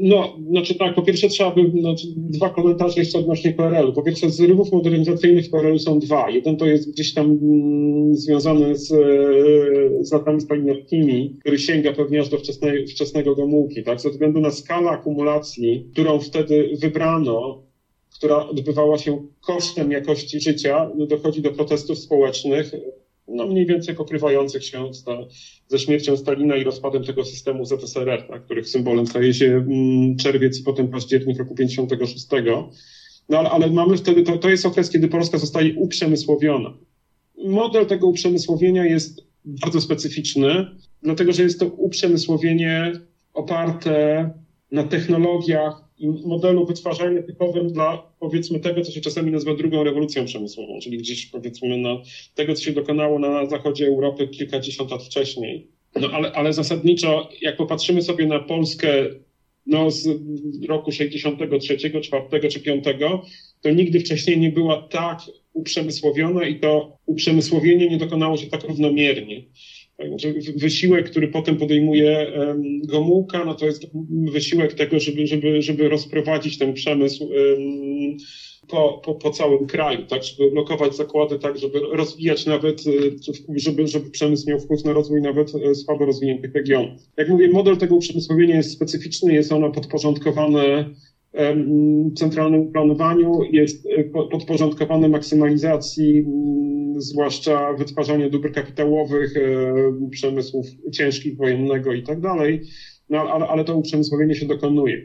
[0.00, 3.92] No, znaczy tak, po pierwsze trzeba by, znaczy dwa komentarze jeszcze odnośnie PRL-u.
[3.92, 6.30] Po pierwsze zrywów modernizacyjnych w PRL-u są dwa.
[6.30, 8.88] Jeden to jest gdzieś tam mm, związany z,
[10.08, 14.00] z latami stalinowskimi, który sięga pewnie aż do wczesnej, wczesnego Gomułki, tak?
[14.00, 17.62] Ze względu na skalę akumulacji, którą wtedy wybrano,
[18.14, 22.72] która odbywała się kosztem jakości życia, dochodzi do protestów społecznych,
[23.28, 24.90] no mniej więcej pokrywających się
[25.68, 30.60] ze śmiercią Stalina i rozpadem tego systemu ZSRR, tak, których symbolem staje się mm, czerwiec
[30.60, 32.26] i potem październik roku 56.
[33.28, 36.74] No ale, ale mamy wtedy, to, to jest okres, kiedy Polska zostaje uprzemysłowiona.
[37.44, 40.66] Model tego uprzemysłowienia jest bardzo specyficzny,
[41.02, 42.92] dlatego że jest to uprzemysłowienie
[43.34, 44.30] oparte
[44.72, 50.80] na technologiach modelu wytwarzania typowym dla powiedzmy tego, co się czasami nazywa drugą rewolucją przemysłową,
[50.80, 51.96] czyli gdzieś powiedzmy na
[52.34, 55.68] tego, co się dokonało na zachodzie Europy kilkadziesiąt lat wcześniej.
[56.00, 59.06] No ale, ale zasadniczo, jak popatrzymy sobie na Polskę
[59.66, 60.08] no, z
[60.68, 62.84] roku 63, 4 czy 5,
[63.60, 65.18] to nigdy wcześniej nie była tak
[65.52, 69.42] uprzemysłowiona i to uprzemysłowienie nie dokonało się tak równomiernie.
[70.54, 72.32] Wysiłek, który potem podejmuje
[72.84, 77.28] Gomułka, no to jest wysiłek tego, żeby, żeby, żeby rozprowadzić ten przemysł
[78.68, 82.90] po, po, po całym kraju, tak, żeby blokować zakłady, tak, żeby rozwijać nawet, e,
[83.56, 86.90] żeby, żeby przemysł miał wpływ na rozwój nawet e, słabo rozwiniętych regionów.
[87.16, 90.84] Jak mówię, model tego uprzemysłowienia jest specyficzny, jest ono podporządkowane
[92.16, 96.22] centralnemu planowaniu, jest e, podporządkowane maksymalizacji
[96.96, 99.40] zwłaszcza wytwarzanie dóbr kapitałowych, e,
[100.10, 102.60] przemysłów ciężkich, wojennego i tak dalej,
[103.08, 105.00] no, ale, ale to uprzemysłowienie się dokonuje.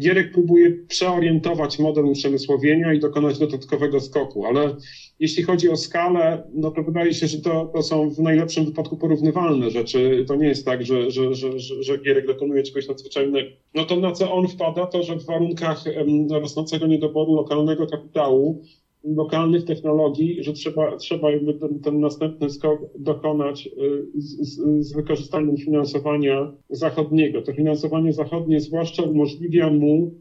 [0.00, 4.72] Gierek próbuje przeorientować model uprzemysłowienia i dokonać dodatkowego skoku, ale
[5.20, 8.96] jeśli chodzi o skalę, no to wydaje się, że to, to są w najlepszym wypadku
[8.96, 10.24] porównywalne rzeczy.
[10.28, 13.48] To nie jest tak, że, że, że, że, że Gierek dokonuje czegoś nadzwyczajnego.
[13.74, 15.84] No to na co on wpada, to że w warunkach
[16.30, 18.62] rosnącego niedoboru lokalnego kapitału,
[19.04, 23.70] lokalnych technologii, że trzeba, trzeba jakby ten, ten następny skok dokonać y,
[24.14, 27.42] z, z, z wykorzystaniem finansowania zachodniego.
[27.42, 30.14] To finansowanie zachodnie zwłaszcza umożliwia mu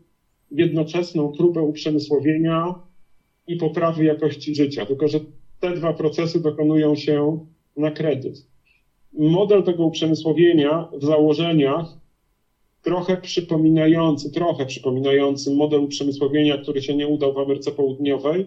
[0.52, 2.87] jednoczesną próbę uprzemysłowienia
[3.48, 4.86] i poprawy jakości życia.
[4.86, 5.20] Tylko, że
[5.60, 7.46] te dwa procesy dokonują się
[7.78, 8.46] na kredyt.
[9.14, 11.86] Model tego uprzemysłowienia w założeniach
[12.82, 18.46] trochę przypominający, trochę przypominający model uprzemysłowienia, który się nie udał w Ameryce Południowej,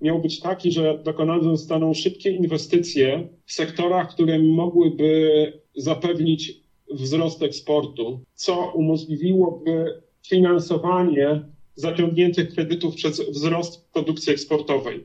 [0.00, 8.20] miał być taki, że dokonane zostaną szybkie inwestycje w sektorach, które mogłyby zapewnić wzrost eksportu,
[8.34, 15.04] co umożliwiłoby finansowanie zaciągniętych kredytów przez wzrost produkcji eksportowej.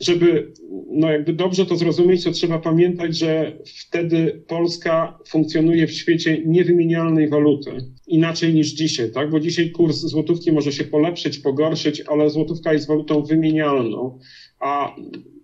[0.00, 0.52] Żeby
[0.90, 7.28] no jakby dobrze to zrozumieć, to trzeba pamiętać, że wtedy Polska funkcjonuje w świecie niewymienialnej
[7.28, 7.70] waluty.
[8.06, 9.30] Inaczej niż dzisiaj, tak?
[9.30, 14.18] Bo dzisiaj kurs złotówki może się polepszyć, pogorszyć, ale złotówka jest walutą wymienialną,
[14.60, 14.96] a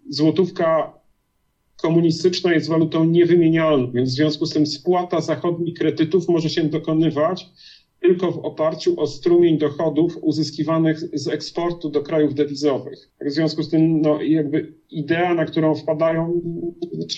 [0.09, 0.93] złotówka
[1.77, 7.47] komunistyczna jest walutą niewymienialną, więc w związku z tym spłata zachodnich kredytów może się dokonywać
[8.05, 13.11] tylko w oparciu o strumień dochodów uzyskiwanych z eksportu do krajów dewizowych.
[13.21, 16.41] W związku z tym, no, jakby idea, na którą wpadają,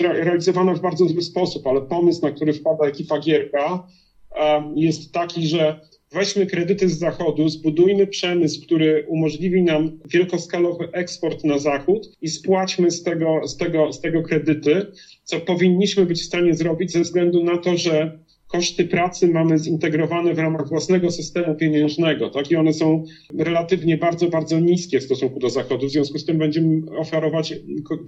[0.01, 3.87] realizowana w bardzo zły sposób, ale pomysł, na który wpada ekipa Gierka,
[4.75, 5.81] jest taki, że
[6.12, 12.90] weźmy kredyty z zachodu, zbudujmy przemysł, który umożliwi nam wielkoskalowy eksport na zachód i spłaćmy
[12.90, 14.87] z tego, z tego, z tego kredyty,
[15.25, 20.35] co powinniśmy być w stanie zrobić ze względu na to, że koszty pracy mamy zintegrowane
[20.35, 22.50] w ramach własnego systemu pieniężnego, tak?
[22.50, 23.04] I one są
[23.38, 25.87] relatywnie bardzo, bardzo niskie w stosunku do Zachodu.
[25.87, 27.54] W związku z tym będziemy oferować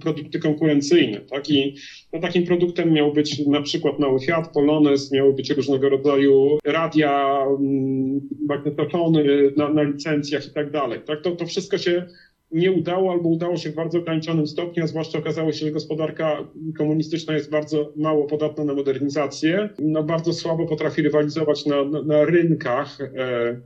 [0.01, 1.49] produkty konkurencyjne, tak?
[1.49, 1.75] I
[2.13, 7.45] no, takim produktem miał być na przykład mały Fiat, Polones, miały być różnego rodzaju radia,
[7.59, 11.21] mm, magnetofony na, na licencjach i tak dalej, tak?
[11.21, 12.05] To, to wszystko się
[12.51, 16.47] nie udało albo udało się w bardzo ograniczonym stopniu, a zwłaszcza okazało się, że gospodarka
[16.77, 22.25] komunistyczna jest bardzo mało podatna na modernizację, no bardzo słabo potrafi rywalizować na, na, na
[22.25, 23.61] rynkach e,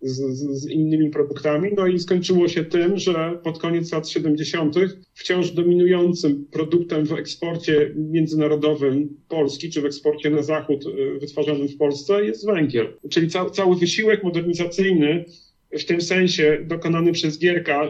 [0.00, 1.70] z, z, innymi produktami.
[1.76, 4.74] No i skończyło się tym, że pod koniec lat 70.
[5.14, 11.76] wciąż dominującym produktem w eksporcie międzynarodowym Polski, czy w eksporcie na zachód e, wytwarzanym w
[11.76, 12.86] Polsce jest węgiel.
[13.10, 15.24] Czyli ca, cały wysiłek modernizacyjny
[15.72, 17.88] w tym sensie dokonany przez Gierka,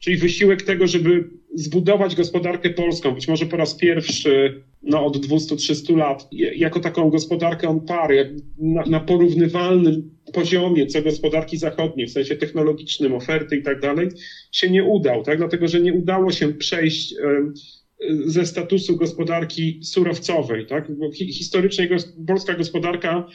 [0.00, 1.24] czyli wysiłek tego, żeby
[1.54, 7.68] zbudować gospodarkę polską, być może po raz pierwszy no, od 200-300 lat, jako taką gospodarkę
[7.68, 13.80] on pary, na, na porównywalnym poziomie co gospodarki zachodniej, w sensie technologicznym, oferty i tak
[13.80, 14.08] dalej,
[14.52, 15.38] się nie udał, tak?
[15.38, 17.14] dlatego że nie udało się przejść
[18.26, 20.66] ze statusu gospodarki surowcowej.
[20.66, 20.96] Tak?
[20.98, 21.88] Bo historycznie
[22.26, 23.26] polska gospodarka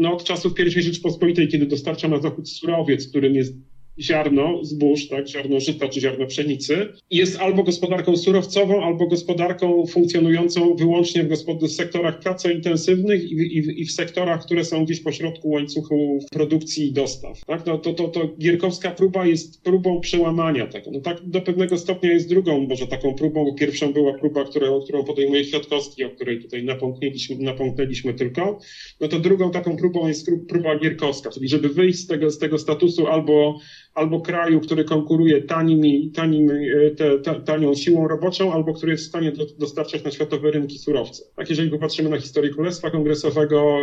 [0.00, 3.54] no, od czasów I Rzeczpospolitej, kiedy dostarcza na zachód surowiec, którym jest
[4.00, 10.74] ziarno zbóż, tak, ziarno żyta czy ziarno pszenicy, jest albo gospodarką surowcową, albo gospodarką funkcjonującą
[10.74, 11.28] wyłącznie w,
[11.62, 16.92] w sektorach pracointensywnych i i, i w sektorach, które są gdzieś pośrodku łańcuchu produkcji i
[16.92, 17.44] dostaw.
[17.46, 17.66] Tak?
[17.66, 20.90] No, to, to, to Gierkowska próba jest próbą przełamania tego.
[20.90, 25.04] No, tak do pewnego stopnia jest drugą może taką próbą, pierwszą była próba, którą, którą
[25.04, 28.58] podejmuje Kwiatkowski, o której tutaj napomknęliśmy, napomknęliśmy tylko.
[29.00, 32.58] No to drugą taką próbą jest próba Gierkowska, czyli żeby wyjść z tego, z tego
[32.58, 33.58] statusu albo
[33.94, 39.04] albo kraju, który konkuruje tanim, tanim, e, te, ta, tanią siłą roboczą, albo który jest
[39.04, 41.22] w stanie do, dostarczać na światowe rynki surowce.
[41.36, 43.78] Tak, jeżeli popatrzymy na historię Królestwa Kongresowego,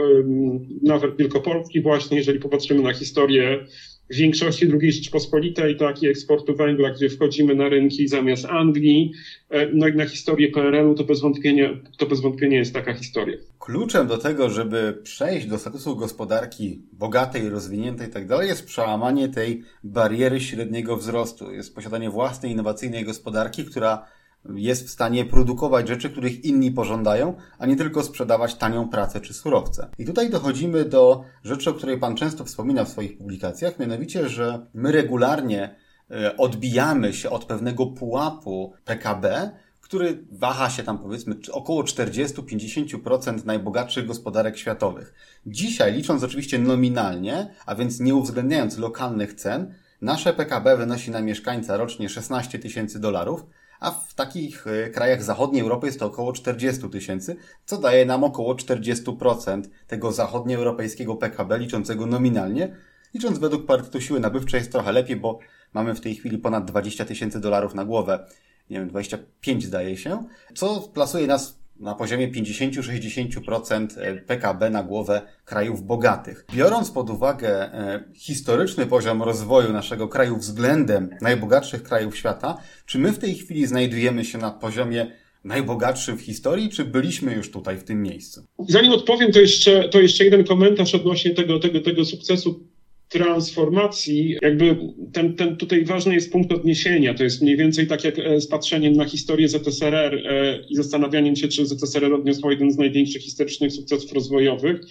[0.84, 3.64] nawet Wielkopolski właśnie, jeżeli popatrzymy na historię
[4.10, 9.12] większości II Rzeczpospolitej, tak, i eksportu węgla, gdzie wchodzimy na rynki zamiast Anglii,
[9.50, 13.38] e, no i na historię PRL-u, to bez wątpienia, to bez wątpienia jest taka historia.
[13.60, 19.64] Kluczem do tego, żeby przejść do statusu gospodarki bogatej, rozwiniętej i tak jest przełamanie tej
[19.84, 21.52] bariery średniego wzrostu.
[21.52, 24.06] Jest posiadanie własnej, innowacyjnej gospodarki, która
[24.54, 29.34] jest w stanie produkować rzeczy, których inni pożądają, a nie tylko sprzedawać tanią pracę czy
[29.34, 29.90] surowce.
[29.98, 34.66] I tutaj dochodzimy do rzeczy, o której Pan często wspomina w swoich publikacjach, mianowicie, że
[34.74, 35.76] my regularnie
[36.12, 44.06] e, odbijamy się od pewnego pułapu PKB, który waha się tam powiedzmy około 40-50% najbogatszych
[44.06, 45.14] gospodarek światowych.
[45.46, 51.78] Dzisiaj, licząc oczywiście nominalnie, a więc nie uwzględniając lokalnych cen, nasze PKB wynosi na mieszkańca
[51.78, 53.46] rocznie 16 tysięcy dolarów,
[53.86, 58.24] a w takich e, krajach zachodniej Europy jest to około 40 tysięcy, co daje nam
[58.24, 62.76] około 40% tego zachodnioeuropejskiego PKB liczącego nominalnie.
[63.14, 65.40] Licząc według parytetu siły nabywczej jest trochę lepiej, bo
[65.74, 68.28] mamy w tej chwili ponad 20 tysięcy dolarów na głowę.
[68.70, 70.24] nie wiem, 25 zdaje się,
[70.56, 76.46] co plasuje nas na poziomie 50-60% e, PKB na głowę krajów bogatych.
[76.56, 83.12] Biorąc pod uwagę e, historyczny poziom rozwoju naszego kraju względem najbogatszych krajów świata, czy my
[83.12, 85.12] w tej chwili znajdujemy się na poziomie
[85.44, 88.46] najbogatszym w historii, czy byliśmy już tutaj w tym miejscu?
[88.70, 92.68] Zanim odpowiem, to jeszcze, to jeszcze jeden komentarz odnośnie tego, tego, tego sukcesu
[93.16, 94.78] transformacji, jakby
[95.14, 97.14] ten, ten tutaj ważny jest punkt odniesienia.
[97.14, 101.36] To jest mniej więcej tak jak e, z patrzeniem na historię ZSRR e, i zastanawianiem
[101.36, 104.82] się, czy ZSRR odniosła jeden z największych historycznych sukcesów rozwojowych,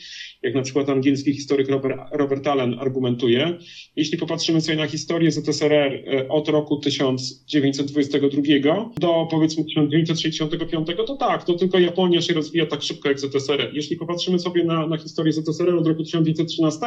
[0.43, 3.59] jak na przykład angielski historyk Robert, Robert Allen argumentuje.
[3.97, 11.45] Jeśli popatrzymy sobie na historię ZSRR e, od roku 1922 do powiedzmy 1965, to tak,
[11.45, 13.71] to tylko Japonia się rozwija tak szybko jak ZSRR.
[13.75, 16.87] Jeśli popatrzymy sobie na, na historię ZSRR od roku 1913,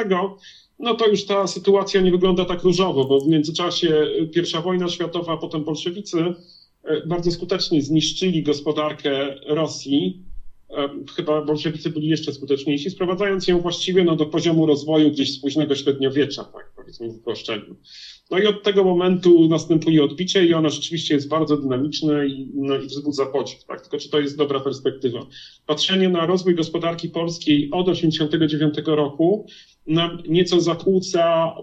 [0.80, 5.34] no to już ta sytuacja nie wygląda tak różowo, bo w międzyczasie pierwsza wojna światowa,
[5.34, 6.18] a potem bolszewicy
[6.84, 10.24] e, bardzo skutecznie zniszczyli gospodarkę Rosji.
[10.70, 15.42] E, chyba bolszewicy byli jeszcze skuteczniejsi, sprowadzając ją właściwie no, do poziomu rozwoju gdzieś z
[15.42, 17.76] późnego średniowiecza, tak powiedzmy w uproszczeniu.
[18.32, 22.76] No i od tego momentu następuje odbicie i ono rzeczywiście jest bardzo dynamiczne i, no,
[22.76, 23.64] i wzbudza podziw.
[23.64, 23.82] Tak?
[23.82, 25.26] Tylko czy to jest dobra perspektywa?
[25.66, 29.48] Patrzenie na rozwój gospodarki polskiej od 1989 roku
[29.88, 31.54] nam nieco zakłóca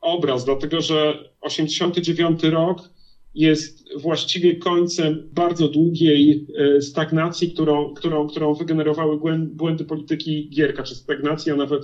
[0.00, 2.90] obraz, dlatego że 89 rok
[3.34, 6.46] jest właściwie końcem bardzo długiej
[6.76, 9.20] e, stagnacji, którą, którą, którą wygenerowały
[9.52, 11.82] błędy polityki Gierka, czy stagnacji, a nawet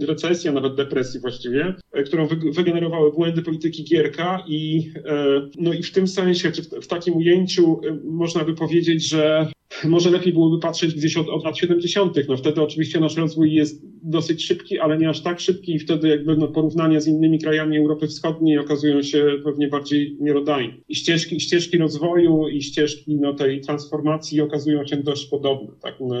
[0.00, 5.82] recesji, a nawet depresji właściwie, e, którą wygenerowały błędy polityki Gierka i, e, no i
[5.82, 9.48] w tym sensie, czy w, w takim ujęciu można by powiedzieć, że
[9.84, 12.14] może lepiej byłoby patrzeć gdzieś od, od lat 70.
[12.28, 16.08] No wtedy oczywiście nasz rozwój jest dosyć szybki, ale nie aż tak szybki i wtedy
[16.08, 20.74] jakby no, porównania z innymi krajami Europy Wschodniej okazują się pewnie bardziej miarodajne.
[20.88, 25.68] I ścieżki, ścieżki rozwoju i ścieżki no, tej transformacji okazują się dość podobne.
[25.82, 25.94] Tak?
[26.00, 26.16] No,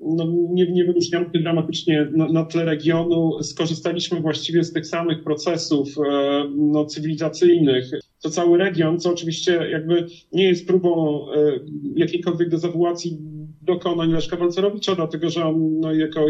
[0.00, 3.42] no, nie, nie wyróżniamy się dramatycznie na, na, tle regionu.
[3.42, 10.06] Skorzystaliśmy właściwie z tych samych procesów e, no, cywilizacyjnych, co cały region, co oczywiście jakby
[10.32, 11.60] nie jest próbą e,
[11.96, 13.18] jakiejkolwiek dezawuacji
[13.62, 16.26] dokonań Leszka Walcerowicza, dlatego że on no, jako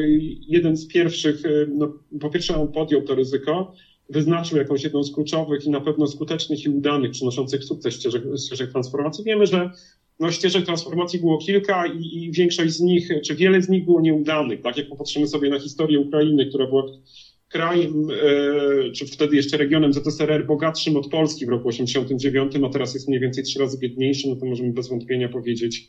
[0.48, 3.72] jeden z pierwszych, e, no, po pierwsze on podjął to ryzyko,
[4.08, 8.70] wyznaczył jakąś jedną z kluczowych i na pewno skutecznych i udanych, przynoszących sukces ścieżek, ścieżek
[8.70, 9.24] transformacji.
[9.24, 9.70] Wiemy, że
[10.20, 14.00] no, ścieżek transformacji było kilka i, i, większość z nich, czy wiele z nich było
[14.00, 14.60] nieudanych.
[14.62, 16.84] Tak jak popatrzymy sobie na historię Ukrainy, która była
[17.48, 22.94] krajem, e, czy wtedy jeszcze regionem ZSRR bogatszym od Polski w roku 89, a teraz
[22.94, 25.88] jest mniej więcej trzy razy biedniejszy, no to możemy bez wątpienia powiedzieć,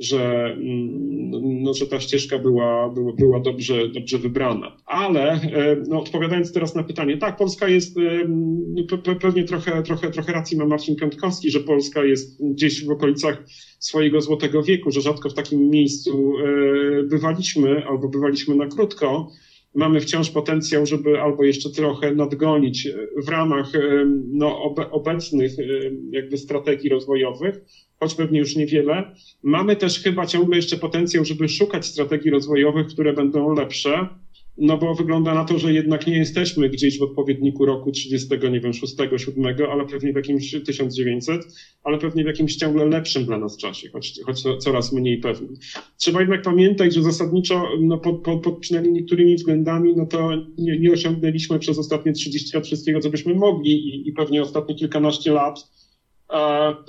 [0.00, 4.76] że, mm, no, że ta ścieżka była, była, była dobrze, dobrze wybrana.
[4.86, 10.32] Ale e, no, odpowiadając teraz na pytanie, tak, Polska jest, e, pewnie trochę, trochę, trochę
[10.32, 13.44] racji ma Marcin Piątkowski, że Polska jest gdzieś w okolicach
[13.78, 19.30] swojego złotego wieku, że rzadko w takim miejscu e, bywaliśmy albo bywaliśmy na krótko.
[19.74, 22.88] Mamy wciąż potencjał, żeby albo jeszcze trochę nadgonić
[23.24, 23.72] w ramach
[24.32, 25.52] no, obecnych
[26.12, 27.60] jakby strategii rozwojowych,
[28.00, 29.14] choć pewnie już niewiele.
[29.42, 34.08] Mamy też chyba ciągle jeszcze potencjał, żeby szukać strategii rozwojowych, które będą lepsze,
[34.60, 38.60] no bo wygląda na to, że jednak nie jesteśmy gdzieś w odpowiedniku roku 30, nie
[38.60, 41.40] wiem, 6, 7, ale pewnie w jakimś 1900,
[41.84, 45.54] ale pewnie w jakimś ciągle lepszym dla nas czasie, choć, choć coraz mniej pewnym.
[45.96, 50.78] Trzeba jednak pamiętać, że zasadniczo, no pod, pod, pod przynajmniej niektórymi względami, no to nie,
[50.78, 55.32] nie osiągnęliśmy przez ostatnie 30 lat wszystkiego, co byśmy mogli i, i pewnie ostatnie kilkanaście
[55.32, 55.70] lat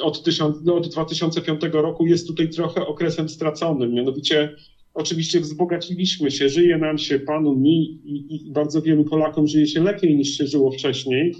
[0.03, 3.93] od, tysiąc, no, od 2005 roku jest tutaj trochę okresem straconym.
[3.93, 4.55] Mianowicie,
[4.93, 9.83] oczywiście wzbogaciliśmy się, żyje nam się, panu, mi i, i bardzo wielu Polakom żyje się
[9.83, 11.35] lepiej niż się żyło wcześniej.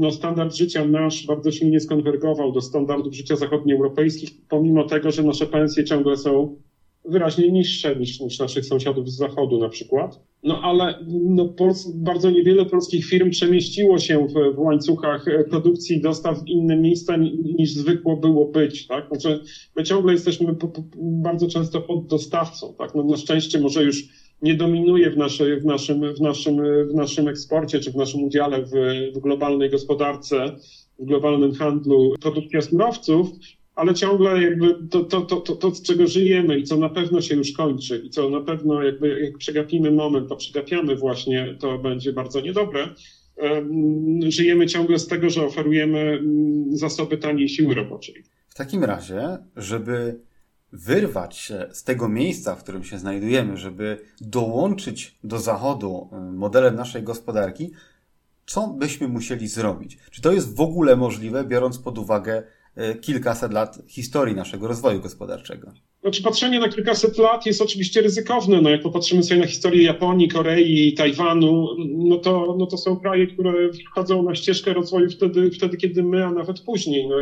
[0.00, 5.46] No, standard życia nasz bardzo silnie skonwergował do standardów życia zachodnioeuropejskich, pomimo tego, że nasze
[5.46, 6.56] pensje ciągle są
[7.04, 10.20] wyraźnie niższe niż, niż naszych sąsiadów z zachodu na przykład.
[10.42, 11.54] No ale no,
[11.94, 16.76] bardzo niewiele polskich firm przemieściło się w, w łańcuchach e, produkcji i dostaw w inne
[16.76, 17.16] miejsca
[17.58, 18.86] niż zwykło było być.
[18.86, 19.08] Tak?
[19.08, 19.40] Znaczy,
[19.76, 22.74] my ciągle jesteśmy po, po, bardzo często poddostawcą.
[22.78, 22.94] Tak?
[22.94, 24.04] No, na szczęście może już
[24.42, 26.56] nie dominuje w, naszej, w, naszym, w, naszym,
[26.88, 28.70] w naszym eksporcie czy w naszym udziale w,
[29.14, 30.56] w globalnej gospodarce,
[30.98, 33.30] w globalnym handlu produkcja surowców,
[33.74, 37.20] ale ciągle jakby to, to, to, to, to, z czego żyjemy i co na pewno
[37.20, 41.78] się już kończy i co na pewno jakby jak przegapimy moment, to przegapiamy właśnie, to
[41.78, 42.88] będzie bardzo niedobre.
[44.28, 48.22] Żyjemy ciągle z tego, że oferujemy mm, zasoby taniej siły roboczej.
[48.48, 50.20] W takim razie, żeby
[50.72, 57.02] wyrwać się z tego miejsca, w którym się znajdujemy, żeby dołączyć do Zachodu modelem naszej
[57.02, 57.70] gospodarki,
[58.46, 59.98] co byśmy musieli zrobić?
[60.10, 62.42] Czy to jest w ogóle możliwe, biorąc pod uwagę
[63.00, 65.72] kilkaset lat historii naszego rozwoju gospodarczego.
[66.02, 68.60] Znaczy patrzenie na kilkaset lat jest oczywiście ryzykowne.
[68.60, 73.26] No jak popatrzymy sobie na historię Japonii, Korei, Tajwanu, no to, no to są kraje,
[73.26, 73.52] które
[73.90, 77.08] wchodzą na ścieżkę rozwoju wtedy, wtedy kiedy my, a nawet później.
[77.08, 77.16] No,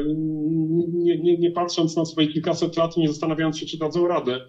[0.92, 4.40] nie, nie, nie patrząc na swoje kilkaset lat nie zastanawiając się, czy dadzą radę.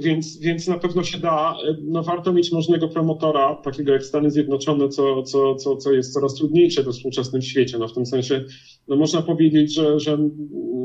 [0.00, 1.54] Więc, więc na pewno się da.
[1.82, 6.34] No warto mieć możnego promotora, takiego jak Stany Zjednoczone, co, co, co, co jest coraz
[6.34, 7.78] trudniejsze we współczesnym świecie.
[7.78, 8.40] No w tym sensie,
[8.88, 10.16] no można powiedzieć, że, że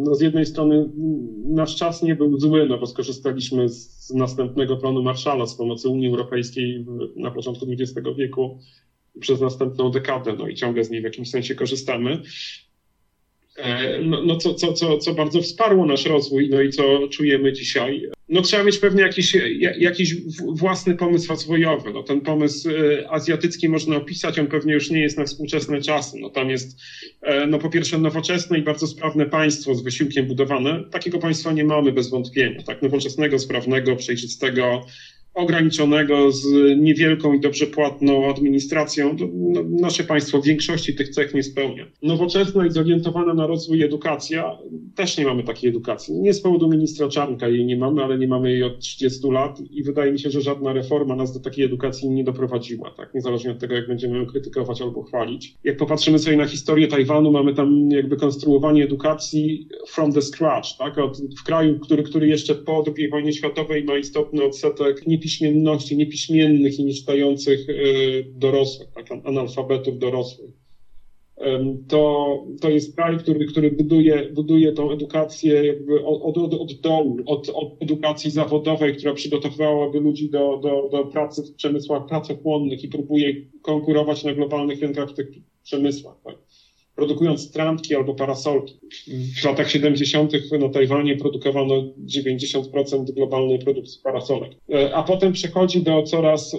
[0.05, 0.85] no z jednej strony
[1.45, 6.07] nasz czas nie był zły, no bo skorzystaliśmy z następnego planu Marszala z pomocy Unii
[6.07, 6.85] Europejskiej
[7.15, 8.57] na początku XX wieku
[9.19, 12.19] przez następną dekadę, no i ciągle z niej w jakimś sensie korzystamy.
[13.57, 17.53] E, no, no co, co, co, co bardzo wsparło nasz rozwój, no i co czujemy
[17.53, 18.09] dzisiaj.
[18.29, 19.37] No trzeba mieć pewnie jakiś,
[19.79, 20.15] jakiś
[20.47, 21.93] własny pomysł rozwojowy.
[21.93, 26.17] No ten pomysł e, azjatycki można opisać, on pewnie już nie jest na współczesne czasy.
[26.19, 26.81] No tam jest
[27.21, 30.83] e, no po pierwsze nowoczesne i bardzo sprawne państwo z wysiłkiem budowane.
[30.91, 32.63] Takiego państwa nie mamy bez wątpienia.
[32.63, 34.85] Tak nowoczesnego, sprawnego, przejrzystego,
[35.33, 36.45] ograniczonego z
[36.77, 41.85] niewielką i dobrze płatną administracją, no, nasze państwo w większości tych cech nie spełnia.
[42.01, 44.57] Nowoczesna i zorientowana na rozwój edukacja,
[44.95, 46.13] też nie mamy takiej edukacji.
[46.13, 49.59] Nie z powodu ministra Czarnka jej nie mamy, ale nie mamy jej od 30 lat
[49.71, 53.13] i wydaje mi się, że żadna reforma nas do takiej edukacji nie doprowadziła, tak?
[53.13, 55.55] Niezależnie od tego, jak będziemy ją krytykować albo chwalić.
[55.63, 60.97] Jak popatrzymy sobie na historię Tajwanu, mamy tam jakby konstruowanie edukacji from the scratch, tak?
[60.97, 65.97] Od, w kraju, który, który jeszcze po II wojnie światowej ma istotny odsetek nie niepiśmienności,
[65.97, 67.73] niepiśmiennych i nieczytających e,
[68.23, 70.51] dorosłych, tak, analfabetów dorosłych.
[71.87, 77.17] To, to jest kraj, który, który buduje, buduje tą edukację jakby od, od, od dołu,
[77.25, 82.87] od, od edukacji zawodowej, która przygotowywałaby ludzi do, do, do pracy w przemysłach pracochłonnych i
[82.87, 85.27] próbuje konkurować na globalnych rynkach w tych
[85.63, 86.15] przemysłach.
[86.23, 86.35] Tak
[86.95, 88.79] produkując trampki albo parasolki.
[89.41, 90.31] W latach 70.
[90.59, 91.75] na Tajwanie produkowano
[92.15, 94.51] 90% globalnej produkcji parasolek.
[94.73, 96.57] E, a potem przechodzi do coraz e,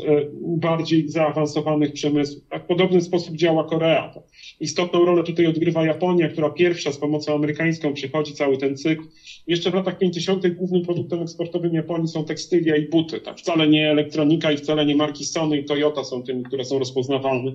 [0.57, 2.45] bardziej zaawansowanych przemysłów.
[2.51, 4.15] Tak w podobny sposób działa Korea.
[4.61, 9.03] Istotną rolę tutaj odgrywa Japonia, która pierwsza z pomocą amerykańską przechodzi cały ten cykl.
[9.47, 10.49] Jeszcze w latach 50.
[10.49, 13.21] głównym produktem eksportowym Japonii są tekstylia i buty.
[13.21, 13.39] Tak?
[13.39, 17.53] Wcale nie elektronika i wcale nie marki Sony i Toyota są tymi, które są rozpoznawalne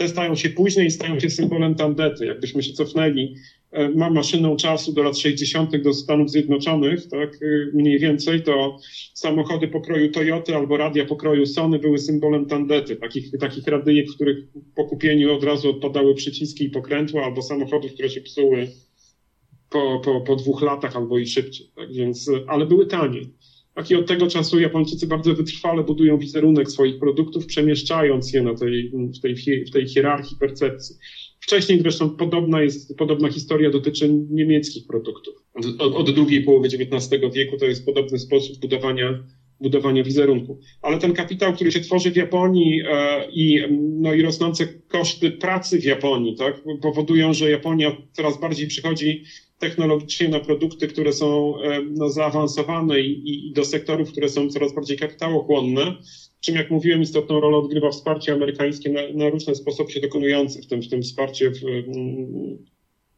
[0.00, 2.26] te stają się później i stają się symbolem tandety.
[2.26, 3.34] Jakbyśmy się cofnęli,
[3.94, 5.76] ma maszyną czasu do lat 60.
[5.76, 8.76] do Stanów Zjednoczonych, tak, e, mniej więcej, to
[9.14, 14.36] samochody pokroju Toyota albo radia pokroju Sony były symbolem tandety, takich, takich radyjek, w których
[14.74, 18.68] po kupieniu od razu odpadały przyciski i pokrętła, albo samochodów, które się psuły
[19.70, 21.66] po, po, po dwóch latach albo i szybciej.
[21.74, 23.20] Tak, więc, ale były tanie.
[23.74, 28.54] Tak i od tego czasu Japończycy bardzo wytrwale budują wizerunek swoich produktów, przemieszczając je na
[28.54, 30.96] tej, w, tej, w tej hierarchii percepcji.
[31.40, 35.34] Wcześniej zresztą podobna jest, podobna historia dotyczy niemieckich produktów.
[35.78, 39.18] Od, od drugiej połowy XIX wieku to jest podobny sposób budowania,
[39.60, 40.58] budowania wizerunku.
[40.82, 43.60] Ale ten kapitał, który się tworzy w Japonii e, i,
[44.00, 49.22] no, i rosnące koszty pracy w Japonii, tak, powodują, że Japonia coraz bardziej przychodzi
[49.58, 54.74] technologicznie na produkty, które są e, no, zaawansowane i, i do sektorów, które są coraz
[54.74, 55.94] bardziej kapitałochłonne,
[56.40, 60.66] czym jak mówiłem istotną rolę odgrywa wsparcie amerykańskie na, na różne sposoby się dokonujące, w
[60.66, 61.60] tym, w tym wsparcie w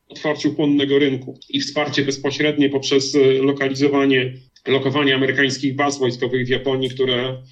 [0.09, 4.35] otwarciu chłonnego rynku i wsparcie bezpośrednie poprzez e, lokalizowanie,
[4.67, 7.43] lokowanie amerykańskich baz wojskowych w Japonii, które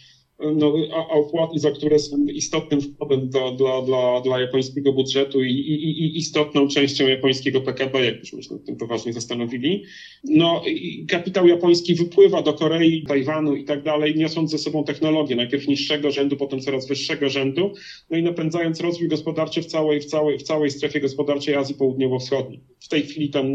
[0.54, 0.74] no,
[1.08, 6.18] opłaty, za które są istotnym wkładem dla, dla, dla, dla japońskiego budżetu i, i, i
[6.18, 9.82] istotną częścią japońskiego PKB, jakbyśmy się nad tym poważnie zastanowili.
[10.24, 15.36] No, i kapitał japoński wypływa do Korei, Tajwanu i tak dalej, niosąc ze sobą technologię,
[15.36, 17.72] najpierw niższego rzędu, potem coraz wyższego rzędu,
[18.10, 22.60] no i napędzając rozwój gospodarczy w całej, w całej, w całej strefie gospodarczej Azji Południowo-Wschodniej.
[22.80, 23.46] W tej chwili tam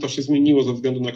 [0.00, 1.12] to się zmieniło ze względu na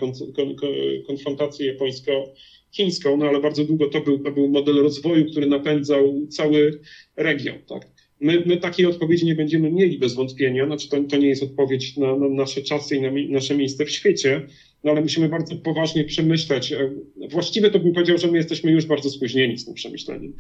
[1.07, 2.33] konfrontację japońsko
[2.73, 6.81] chińską, no ale bardzo długo to był, to był model rozwoju, który napędzał cały
[7.17, 7.59] region.
[7.69, 7.89] Tak?
[8.21, 11.97] My, my takiej odpowiedzi nie będziemy mieli bez wątpienia, znaczy to, to nie jest odpowiedź
[11.97, 14.47] na, na nasze czasy i na mi, nasze miejsce w świecie,
[14.85, 16.73] no ale musimy bardzo poważnie przemyśleć.
[16.73, 16.91] E,
[17.31, 20.33] właściwie to bym powiedział, że my jesteśmy już bardzo spóźnieni z tym przemyśleniem.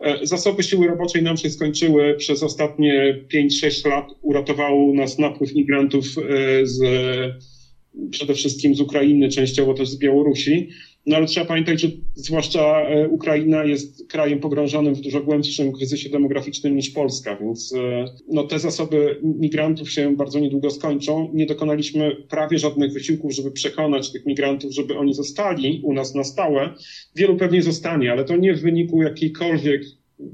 [0.00, 4.06] E, zasoby siły roboczej nam się skończyły przez ostatnie 5-6 lat.
[4.22, 6.80] Uratował nas napływ migrantów e, z,
[8.10, 10.68] przede wszystkim z Ukrainy, częściowo też z Białorusi.
[11.06, 16.10] No ale trzeba pamiętać, że zwłaszcza e, Ukraina jest krajem pogrążonym w dużo głębszym kryzysie
[16.10, 21.30] demograficznym niż Polska, więc e, no, te zasoby migrantów się bardzo niedługo skończą.
[21.34, 26.24] Nie dokonaliśmy prawie żadnych wysiłków, żeby przekonać tych migrantów, żeby oni zostali u nas na
[26.24, 26.74] stałe.
[27.16, 29.82] Wielu pewnie zostanie, ale to nie w wyniku jakiejkolwiek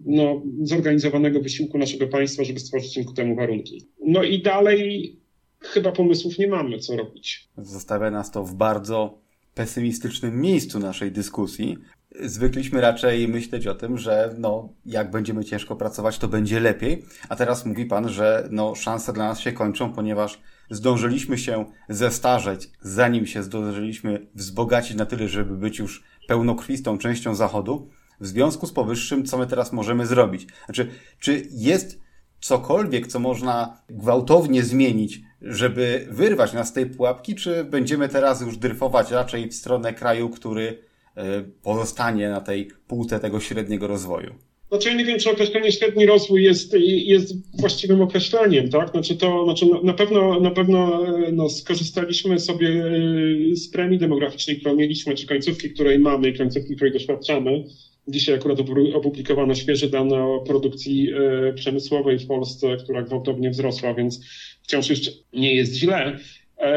[0.07, 3.87] no, zorganizowanego wysiłku naszego państwa, żeby stworzyć im ku temu warunki.
[4.07, 5.17] No i dalej
[5.61, 7.49] chyba pomysłów nie mamy, co robić.
[7.59, 9.24] Zostawia nas to w bardzo
[9.55, 11.79] pesymistycznym miejscu naszej dyskusji.
[12.21, 17.05] Zwykliśmy raczej myśleć o tym, że no, jak będziemy ciężko pracować, to będzie lepiej.
[17.29, 20.41] A teraz mówi Pan, że no, szanse dla nas się kończą, ponieważ
[20.71, 27.91] zdążyliśmy się zestarzeć, zanim się zdążyliśmy wzbogacić na tyle, żeby być już pełnokrwistą częścią Zachodu.
[28.21, 30.47] W związku z powyższym, co my teraz możemy zrobić?
[30.65, 30.89] Znaczy,
[31.19, 32.01] czy jest
[32.41, 38.57] cokolwiek, co można gwałtownie zmienić, żeby wyrwać nas z tej pułapki, czy będziemy teraz już
[38.57, 40.78] dryfować raczej w stronę kraju, który
[41.16, 44.34] e, pozostanie na tej półce tego średniego rozwoju?
[44.68, 48.90] Znaczy ja nie wiem, czy określenie średni rozwój jest, jest właściwym określeniem, tak?
[48.90, 54.57] Znaczy to, znaczy na pewno, na pewno e, no, skorzystaliśmy sobie e, z premii demograficznej,
[54.61, 57.64] którą mieliśmy, czy końcówki, której mamy i końcówki, której doświadczamy.
[58.09, 58.59] Dzisiaj akurat
[58.95, 64.21] opublikowano świeże dane o produkcji e, przemysłowej w Polsce, która gwałtownie wzrosła, więc
[64.63, 66.19] wciąż jeszcze nie jest źle.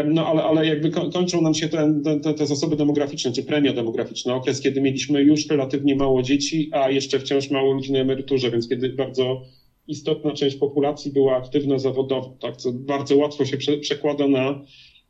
[0.06, 4.36] No ale, ale jakby kończą nam się te, te, te zasoby demograficzne, czy premia demograficzna,
[4.36, 8.68] okres, kiedy mieliśmy już relatywnie mało dzieci, a jeszcze wciąż mało ludzi na emeryturze, więc
[8.68, 9.42] kiedy bardzo
[9.88, 14.56] istotna część populacji była aktywna zawodowo, tak, co bardzo łatwo się prze, przekłada na,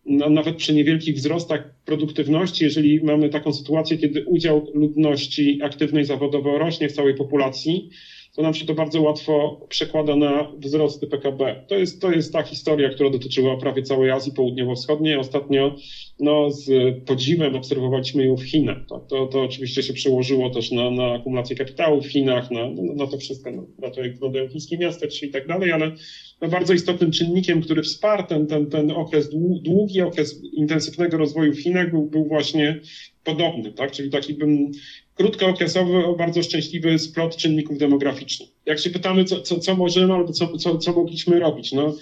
[0.07, 6.57] na, nawet przy niewielkich wzrostach produktywności, jeżeli mamy taką sytuację, kiedy udział ludności aktywnej zawodowo
[6.57, 7.89] rośnie w całej populacji,
[8.37, 11.55] to nam się to bardzo łatwo przekłada na wzrosty PKB.
[11.67, 15.15] To jest, to jest ta historia, która dotyczyła prawie całej Azji Południowo-Wschodniej.
[15.15, 15.71] Ostatnio
[16.19, 18.77] no, z podziwem obserwowaliśmy ją w Chinach.
[18.89, 23.07] To, to, to oczywiście się przełożyło też na, na akumulację kapitału w Chinach, na, na
[23.07, 25.91] to wszystko, no, na to, jak wyglądają chińskie miasta i tak dalej, ale
[26.41, 29.29] no, bardzo istotnym czynnikiem, który wsparł ten, ten, ten okres,
[29.61, 32.75] długi okres intensywnego rozwoju w Chinach był, był właśnie
[33.23, 33.91] podobny, tak?
[33.91, 34.71] Czyli taki bym
[35.17, 38.49] krótkookresowy, bardzo szczęśliwy splot czynników demograficznych.
[38.65, 41.95] Jak się pytamy, co, co, co możemy albo co, co, co mogliśmy robić, no,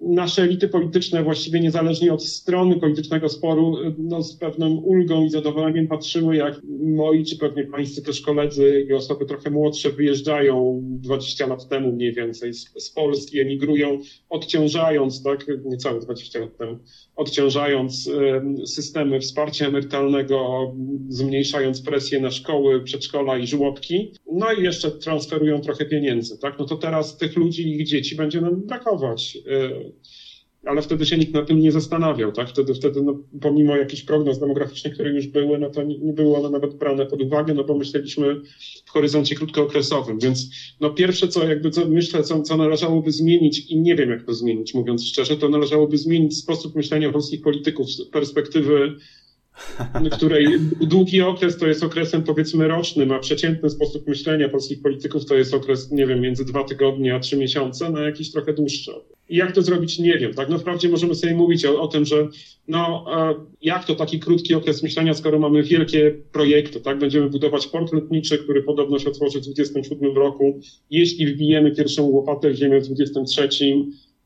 [0.00, 5.88] nasze elity polityczne właściwie niezależnie od strony politycznego sporu no, z pewną ulgą i zadowoleniem
[5.88, 11.68] patrzyły, jak moi czy pewnie pańscy też koledzy i osoby trochę młodsze wyjeżdżają 20 lat
[11.68, 16.78] temu mniej więcej z, z Polski, emigrują, odciążając, tak, niecałe 20 lat temu,
[17.16, 18.10] odciążając
[18.66, 20.72] systemy wsparcia emerytalnego,
[21.08, 26.58] zmniejszając presję na szkoły, przedszkola i żłobki, no i jeszcze transferują trochę pieniędzy, tak?
[26.58, 29.38] No to teraz tych ludzi i ich dzieci będzie nam brakować.
[30.66, 32.48] Ale wtedy się nikt na tym nie zastanawiał, tak?
[32.48, 36.38] Wtedy, wtedy no, pomimo jakichś prognoz demograficznych, które już były, no to nie, nie było
[36.38, 38.40] one nawet brane pod uwagę, no bo myśleliśmy
[38.86, 40.50] w horyzoncie krótkookresowym, więc
[40.80, 44.34] no pierwsze co jakby co myślę, co, co należałoby zmienić i nie wiem jak to
[44.34, 48.96] zmienić, mówiąc szczerze, to należałoby zmienić sposób myślenia polskich polityków z perspektywy
[50.12, 50.46] której
[50.80, 55.54] długi okres to jest okresem powiedzmy rocznym, a przeciętny sposób myślenia polskich polityków to jest
[55.54, 58.92] okres, nie wiem, między dwa tygodnie a trzy miesiące na jakiś trochę dłuższy.
[59.28, 60.34] I jak to zrobić, nie wiem.
[60.34, 62.28] Tak, no wprawdzie możemy sobie mówić o, o tym, że
[62.68, 63.04] no,
[63.62, 66.98] jak to taki krótki okres myślenia, skoro mamy wielkie projekty, tak?
[66.98, 70.60] Będziemy budować port lotniczy, który podobno się otworzy w 2027 roku.
[70.90, 73.48] Jeśli wbijemy pierwszą łopatę w ziemię w 2023,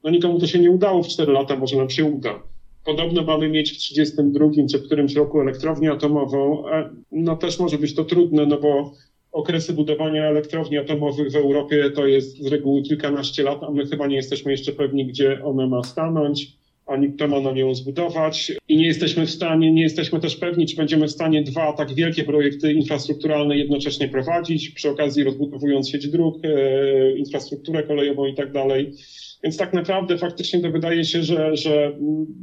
[0.04, 2.42] no nikomu to się nie udało w 4 lata, może nam się uda.
[2.84, 6.64] Podobno mamy mieć w 32 czy w którymś roku elektrownię atomową.
[7.12, 8.92] No też może być to trudne, no bo
[9.32, 14.06] okresy budowania elektrowni atomowych w Europie to jest z reguły kilkanaście lat, a my chyba
[14.06, 16.52] nie jesteśmy jeszcze pewni, gdzie one ma stanąć,
[16.86, 18.52] ani kto ma na nią zbudować.
[18.68, 21.94] I nie jesteśmy w stanie, nie jesteśmy też pewni, czy będziemy w stanie dwa tak
[21.94, 28.52] wielkie projekty infrastrukturalne jednocześnie prowadzić, przy okazji rozbudowując sieć dróg, e, infrastrukturę kolejową i tak
[28.52, 28.92] dalej.
[29.42, 31.96] Więc tak naprawdę faktycznie to wydaje się, że, że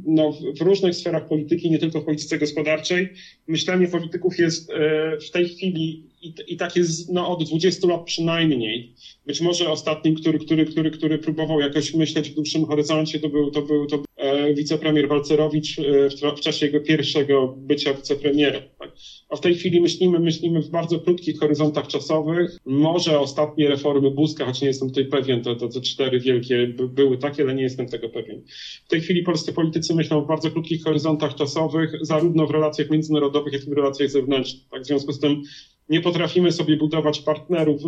[0.06, 3.08] no, w różnych sferach polityki, nie tylko w polityce gospodarczej,
[3.48, 4.74] myślenie polityków jest e,
[5.20, 8.94] w tej chwili i, i tak jest no, od 20 lat przynajmniej.
[9.26, 13.50] Być może ostatnim, który, który, który, który próbował jakoś myśleć w dłuższym horyzoncie, to był,
[13.50, 18.62] to był, to był e, wicepremier Walcerowicz e, w, w czasie jego pierwszego bycia wicepremierem.
[18.78, 18.92] Tak?
[19.28, 22.56] A w tej chwili myślimy, myślimy w bardzo krótkich horyzontach czasowych.
[22.64, 27.42] Może ostatnie reformy Buzka, choć nie jestem tutaj pewien, to, te cztery wielkie były takie,
[27.42, 28.42] ale nie jestem tego pewien.
[28.84, 33.52] W tej chwili polscy politycy myślą w bardzo krótkich horyzontach czasowych, zarówno w relacjach międzynarodowych,
[33.52, 34.68] jak i w relacjach zewnętrznych.
[34.70, 34.82] Tak?
[34.82, 35.42] W związku z tym
[35.88, 37.82] nie potrafimy sobie budować partnerów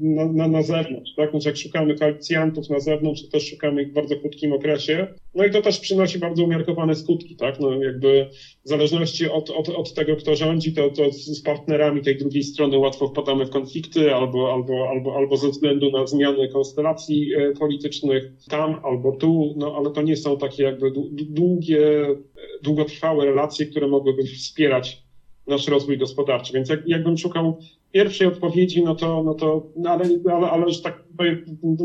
[0.00, 1.30] na, na, na zewnątrz, tak?
[1.30, 5.06] Znaczy jak szukamy koalicjantów na zewnątrz, to też szukamy ich w bardzo krótkim okresie.
[5.34, 7.60] No i to też przynosi bardzo umiarkowane skutki, tak?
[7.60, 8.28] No jakby
[8.64, 12.78] w zależności od, od, od tego, kto rządzi, to, to z partnerami tej drugiej strony
[12.78, 18.32] łatwo wpadamy w konflikty albo, albo, albo, albo ze względu na zmiany konstelacji e, politycznych
[18.48, 21.80] tam albo tu, no ale to nie są takie jakby długie,
[22.62, 25.09] długotrwałe relacje, które mogłyby wspierać
[25.50, 26.52] nasz rozwój gospodarczy.
[26.52, 27.58] Więc jak, jakbym szukał
[27.92, 31.04] pierwszej odpowiedzi, no to, no to no ale, ale, ale że tak,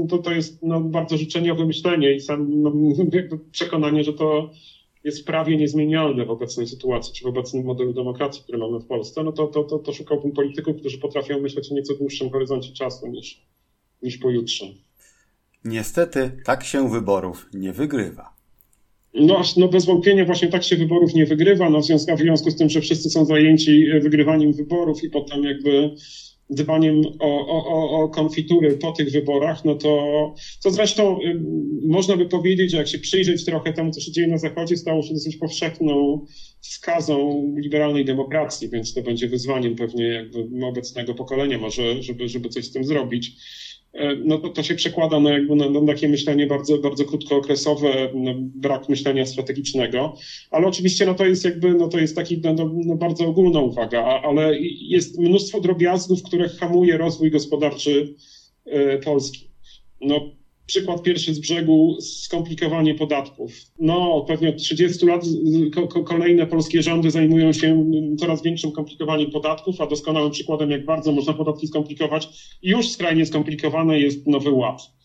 [0.10, 2.74] to, to jest no, bardzo życzeniowe myślenie i sam no,
[3.52, 4.50] przekonanie, że to
[5.04, 9.24] jest prawie niezmienialne w obecnej sytuacji, czy w obecnym modelu demokracji, który mamy w Polsce,
[9.24, 13.08] no to, to, to, to szukałbym polityków, którzy potrafią myśleć o nieco dłuższym horyzoncie czasu
[13.08, 13.42] niż,
[14.02, 14.66] niż pojutrze.
[15.66, 18.35] Niestety tak się wyborów nie wygrywa.
[19.16, 22.52] No, no bez wątpienia właśnie tak się wyborów nie wygrywa, no w związku, w związku
[22.52, 25.90] z tym, że wszyscy są zajęci wygrywaniem wyborów i potem jakby
[26.50, 31.20] dbaniem o, o, o konfitury po tych wyborach, no to, co zresztą
[31.88, 35.02] można by powiedzieć, że jak się przyjrzeć trochę temu, co się dzieje na Zachodzie, stało
[35.02, 36.26] się dosyć powszechną
[36.62, 42.66] skazą liberalnej demokracji, więc to będzie wyzwaniem pewnie jakby obecnego pokolenia może, żeby, żeby coś
[42.66, 43.32] z tym zrobić.
[43.96, 48.10] E, no to, to się przekłada na, jakby na, na takie myślenie bardzo, bardzo krótkookresowe,
[48.38, 50.14] brak myślenia strategicznego,
[50.52, 53.60] ale oczywiście no to jest jakby, no to jest taki no, no, no bardzo ogólna
[53.60, 58.08] uwaga, ale jest mnóstwo drobiazgów, które hamuje rozwój gospodarczy
[58.66, 59.50] e, Polski.
[60.02, 60.20] No,
[60.66, 63.52] Przykład pierwszy z brzegu, skomplikowanie podatków.
[63.80, 65.26] No, pewnie od 30 lat
[66.06, 67.86] kolejne polskie rządy zajmują się
[68.20, 72.28] coraz większym komplikowaniem podatków, a doskonałym przykładem, jak bardzo można podatki skomplikować,
[72.62, 74.96] już skrajnie skomplikowane jest Nowy Ład.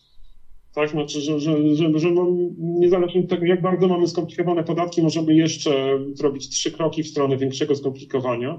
[0.73, 5.01] Tak, znaczy, że, że, że, że no, niezależnie od tego, jak bardzo mamy skomplikowane podatki,
[5.01, 8.57] możemy jeszcze zrobić trzy kroki w stronę większego skomplikowania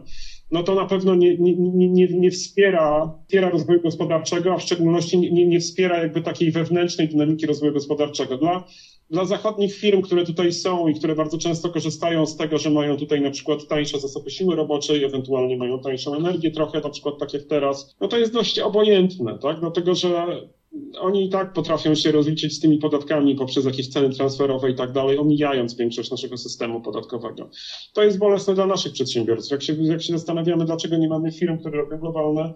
[0.53, 1.55] no to na pewno nie, nie,
[1.89, 7.09] nie, nie wspiera, wspiera rozwoju gospodarczego, a w szczególności nie, nie wspiera jakby takiej wewnętrznej
[7.09, 8.37] dynamiki rozwoju gospodarczego.
[8.37, 8.65] Dla,
[9.11, 12.97] dla zachodnich firm, które tutaj są i które bardzo często korzystają z tego, że mają
[12.97, 17.33] tutaj na przykład tańsze zasoby siły roboczej, ewentualnie mają tańszą energię trochę, na przykład tak
[17.33, 19.61] jak teraz, no to jest dość obojętne, tak?
[19.61, 20.43] Dlatego, że
[20.99, 24.93] oni i tak potrafią się rozliczyć z tymi podatkami poprzez jakieś ceny transferowe i tak
[24.93, 27.49] dalej, omijając większość naszego systemu podatkowego.
[27.95, 29.51] To jest bolesne dla naszych przedsiębiorców.
[29.51, 32.53] Jak się, jak się zastanawiamy, dlaczego nie mamy firm, które robią globalne,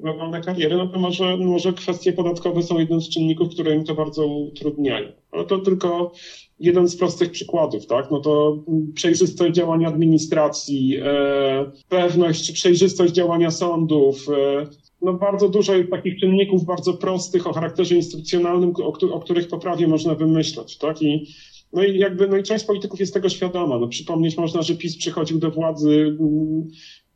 [0.00, 3.94] globalne kariery, no to może, może kwestie podatkowe są jednym z czynników, które im to
[3.94, 5.12] bardzo utrudniają.
[5.30, 6.12] Ale to tylko
[6.58, 8.10] jeden z prostych przykładów, tak?
[8.10, 8.64] No to
[8.94, 14.64] przejrzystość działania administracji, e, pewność, przejrzystość działania sądów, e,
[15.02, 20.14] no bardzo dużo takich czynników bardzo prostych o charakterze instytucjonalnym, o, o których poprawie można
[20.14, 21.02] wymyślać, tak?
[21.02, 21.26] I,
[21.72, 23.78] no i jakby, no i część polityków jest tego świadoma.
[23.78, 26.16] No przypomnieć można, że PiS przychodził do władzy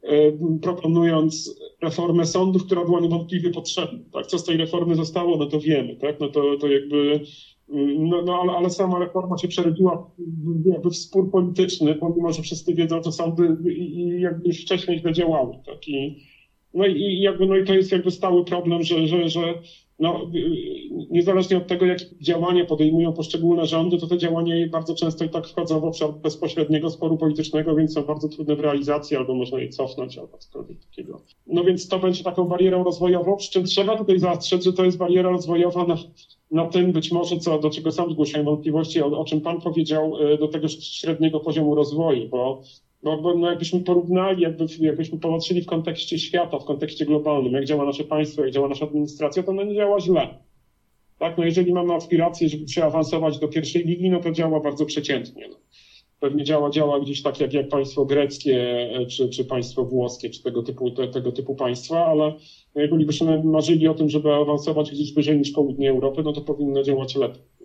[0.04, 0.32] y,
[0.62, 3.98] proponując reformę sądów, która była niewątpliwie potrzebna.
[4.12, 4.26] Tak?
[4.26, 6.20] Co z tej reformy zostało, no to wiemy, tak?
[6.20, 7.20] No to, to jakby
[7.68, 10.10] mm, no, no ale, ale sama reforma się przerodziła
[10.64, 14.98] jakby w spór polityczny, pomimo, że wszyscy wiedzą, że sądy i, i jakby już wcześniej
[14.98, 15.54] źle działały.
[15.66, 15.88] Tak?
[15.88, 16.16] I,
[16.74, 19.54] no i jakby, no i to jest jakby stały problem, że, że, że
[19.98, 20.30] no,
[21.10, 25.46] niezależnie od tego, jakie działania podejmują poszczególne rządy, to te działania bardzo często i tak
[25.46, 29.68] wchodzą w obszar bezpośredniego sporu politycznego, więc są bardzo trudne w realizacji, albo można je
[29.68, 31.20] cofnąć, albo cokolwiek takiego.
[31.46, 34.98] No więc to będzie taką barierą rozwojową, przy czym trzeba tutaj zaostrzec, że to jest
[34.98, 35.96] bariera rozwojowa na,
[36.50, 40.16] na tym być może, co, do czego sam zgłaszałem wątpliwości, o, o czym Pan powiedział,
[40.20, 42.62] e, do tego średniego poziomu rozwoju, bo
[43.04, 47.64] no, bo no jakbyśmy porównali, jakby, jakbyśmy popatrzyli w kontekście świata, w kontekście globalnym, jak
[47.64, 50.28] działa nasze państwo, jak działa nasza administracja, to ono nie działa źle.
[51.18, 54.86] Tak, no jeżeli mamy aspiracje, żeby się awansować do pierwszej ligi, no to działa bardzo
[54.86, 55.48] przeciętnie.
[55.48, 55.56] No.
[56.20, 58.56] Pewnie działa, działa gdzieś tak jak, jak państwo greckie,
[59.00, 62.32] e, czy, czy państwo włoskie, czy tego typu, te, tego typu państwa, ale
[62.74, 66.40] no jeżeli byśmy marzyli o tym, żeby awansować gdzieś wyżej niż południe Europy, no to
[66.40, 67.63] powinno działać lepiej.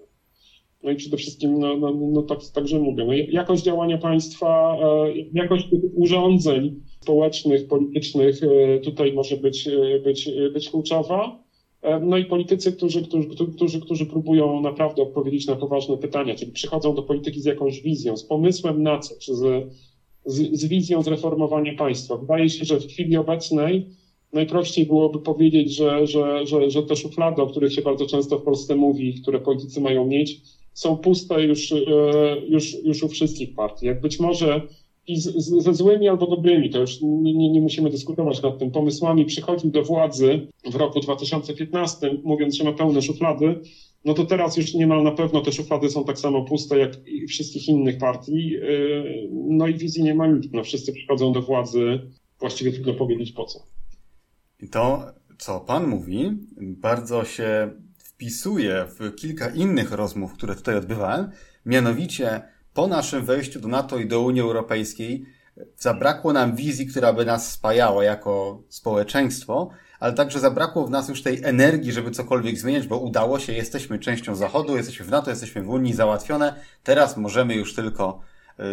[0.83, 5.13] No i przede wszystkim, no, no, no tak, także mówię, no, jakość działania państwa, e,
[5.33, 11.39] jakość urządzeń społecznych, politycznych e, tutaj może być, e, być, być kluczowa.
[12.01, 16.93] No i politycy, którzy, którzy, którzy, którzy próbują naprawdę odpowiedzieć na poważne pytania, czyli przychodzą
[16.93, 19.67] do polityki z jakąś wizją, z pomysłem na co, czy z,
[20.25, 22.17] z, z wizją zreformowania państwa.
[22.17, 23.85] Wydaje się, że w chwili obecnej
[24.33, 28.43] najprościej byłoby powiedzieć, że, że, że, że te szuflady, o których się bardzo często w
[28.43, 30.39] Polsce mówi, które politycy mają mieć,
[30.73, 31.75] są puste już, e,
[32.47, 33.85] już, już u wszystkich partii.
[33.85, 34.61] Jak być może
[35.07, 38.71] i z, z, ze złymi albo dobrymi, to już nie, nie, musimy dyskutować nad tym,
[38.71, 43.61] pomysłami przychodził do władzy w roku 2015, mówiąc, że ma pełne szuflady,
[44.05, 47.27] no to teraz już niemal na pewno te szuflady są tak samo puste jak i
[47.27, 48.55] wszystkich innych partii.
[48.55, 48.61] E,
[49.31, 50.53] no i wizji nie ma nikt.
[50.53, 51.99] No wszyscy przychodzą do władzy,
[52.39, 53.59] właściwie trudno powiedzieć po co.
[54.61, 55.05] I to,
[55.37, 57.71] co pan mówi, bardzo się
[58.19, 61.31] wpisuje w kilka innych rozmów, które tutaj odbywałem.
[61.65, 62.41] Mianowicie
[62.73, 65.25] po naszym wejściu do NATO i do Unii Europejskiej
[65.77, 71.21] zabrakło nam wizji, która by nas spajała jako społeczeństwo, ale także zabrakło w nas już
[71.21, 75.63] tej energii, żeby cokolwiek zmieniać, bo udało się, jesteśmy częścią Zachodu, jesteśmy w NATO, jesteśmy
[75.63, 76.55] w Unii, załatwione.
[76.83, 78.21] Teraz możemy już tylko
[78.59, 78.63] y,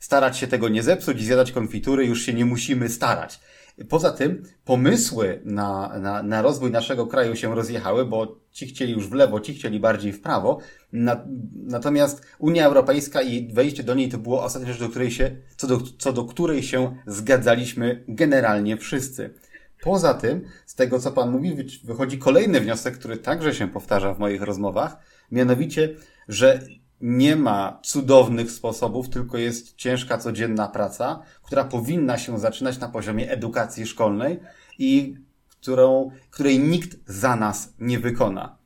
[0.00, 3.40] starać się tego nie zepsuć i zjadać konfitury, już się nie musimy starać.
[3.88, 9.08] Poza tym pomysły na, na, na rozwój naszego kraju się rozjechały, bo ci chcieli już
[9.08, 10.58] w lewo, ci chcieli bardziej w prawo.
[10.92, 15.36] Na, natomiast Unia Europejska i wejście do niej to było ostatnia rzecz, do której się,
[15.56, 19.34] co, do, co do której się zgadzaliśmy generalnie wszyscy.
[19.82, 24.18] Poza tym, z tego co Pan mówi, wychodzi kolejny wniosek, który także się powtarza w
[24.18, 24.96] moich rozmowach,
[25.30, 25.94] mianowicie,
[26.28, 26.60] że
[27.00, 33.30] nie ma cudownych sposobów, tylko jest ciężka codzienna praca, która powinna się zaczynać na poziomie
[33.30, 34.38] edukacji szkolnej
[34.78, 35.14] i
[35.50, 38.58] którą, której nikt za nas nie wykona.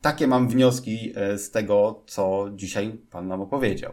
[0.00, 3.92] Takie mam wnioski e, z tego, co dzisiaj Pan nam opowiedział.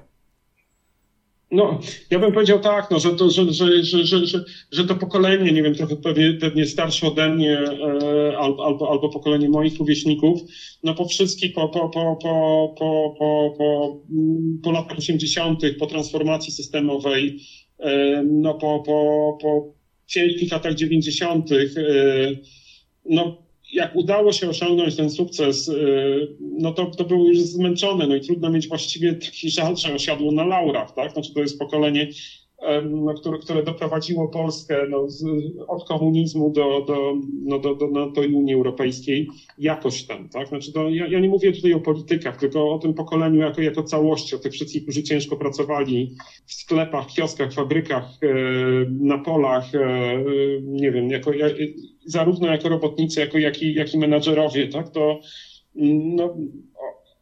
[1.52, 1.80] No,
[2.12, 5.64] ja bym powiedział tak, no, że, to, że, że, że, że, że, to pokolenie, nie
[5.64, 10.40] wiem, trochę pewnie, pewnie starsze ode mnie e, albo, albo, albo pokolenie moich rówieśników,
[10.84, 14.00] no po wszystkich, po, po, po, po, po, po, po,
[14.64, 17.40] po latach 80., po transformacji systemowej,
[18.26, 19.74] no po, po, po
[20.08, 21.56] ciężkich latach 90., e,
[23.06, 28.16] no jak udało się osiągnąć ten sukces, y, no to, to był już zmęczony, no
[28.16, 31.12] i trudno mieć właściwie taki żal, że osiadło na laurach, tak?
[31.12, 32.08] Znaczy to jest pokolenie
[33.18, 35.26] które, które doprowadziło Polskę no, z,
[35.68, 40.30] od komunizmu do, do, no, do, do, no, do Unii Europejskiej jakoś tam.
[40.30, 40.48] Tak?
[40.48, 43.84] Znaczy to, ja, ja nie mówię tutaj o politykach, tylko o tym pokoleniu jako, jako
[43.84, 48.28] całości, o tych wszystkich, którzy ciężko pracowali w sklepach, kioskach, fabrykach, e,
[48.90, 49.82] na polach, e,
[50.64, 51.54] nie wiem, jako, jak,
[52.06, 54.68] zarówno jako robotnicy, jako jak i, jak i menadżerowie.
[54.68, 54.90] Tak?
[54.90, 55.20] To
[55.76, 56.38] no,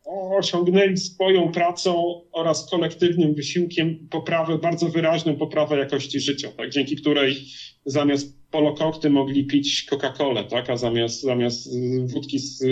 [0.10, 7.38] osiągnęli swoją pracą oraz kolektywnym wysiłkiem poprawę, bardzo wyraźną poprawę jakości życia, tak, dzięki której
[7.86, 11.70] zamiast polokokty mogli pić Coca-Colę, tak, a zamiast, zamiast
[12.06, 12.64] wódki z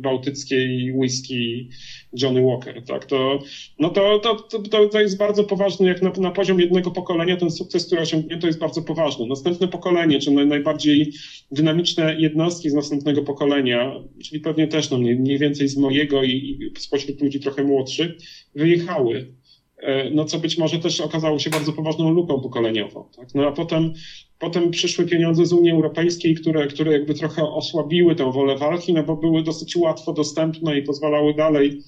[0.00, 1.68] bałtyckiej whisky
[2.12, 3.38] Johnny Walker, tak, to,
[3.78, 7.50] no to, to, to, to jest bardzo poważny, jak na, na poziom jednego pokolenia ten
[7.50, 9.26] sukces, który osiągnięto jest bardzo poważny.
[9.26, 11.12] Następne pokolenie, czy najbardziej
[11.50, 13.92] dynamiczne jednostki z następnego pokolenia,
[14.24, 18.10] czyli pewnie też no, mniej, mniej więcej z mojego i, i spośród ludzi trochę młodszych,
[18.54, 19.34] wyjechały
[19.76, 23.08] e, no co być może też okazało się bardzo poważną luką pokoleniową.
[23.16, 23.34] Tak?
[23.34, 23.92] No a potem,
[24.38, 29.02] potem przyszły pieniądze z Unii Europejskiej, które, które jakby trochę osłabiły tę wolę walki, no
[29.02, 31.82] bo były dosyć łatwo dostępne i pozwalały dalej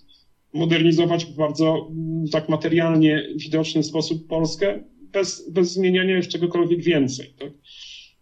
[0.53, 7.34] modernizować w bardzo mm, tak materialnie widoczny sposób Polskę, bez, bez zmieniania już czegokolwiek więcej.
[7.38, 7.53] Tak?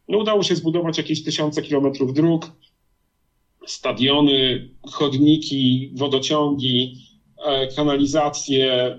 [0.09, 2.53] No, udało się zbudować jakieś tysiące kilometrów dróg,
[3.67, 6.95] stadiony, chodniki, wodociągi,
[7.47, 8.99] e, kanalizacje,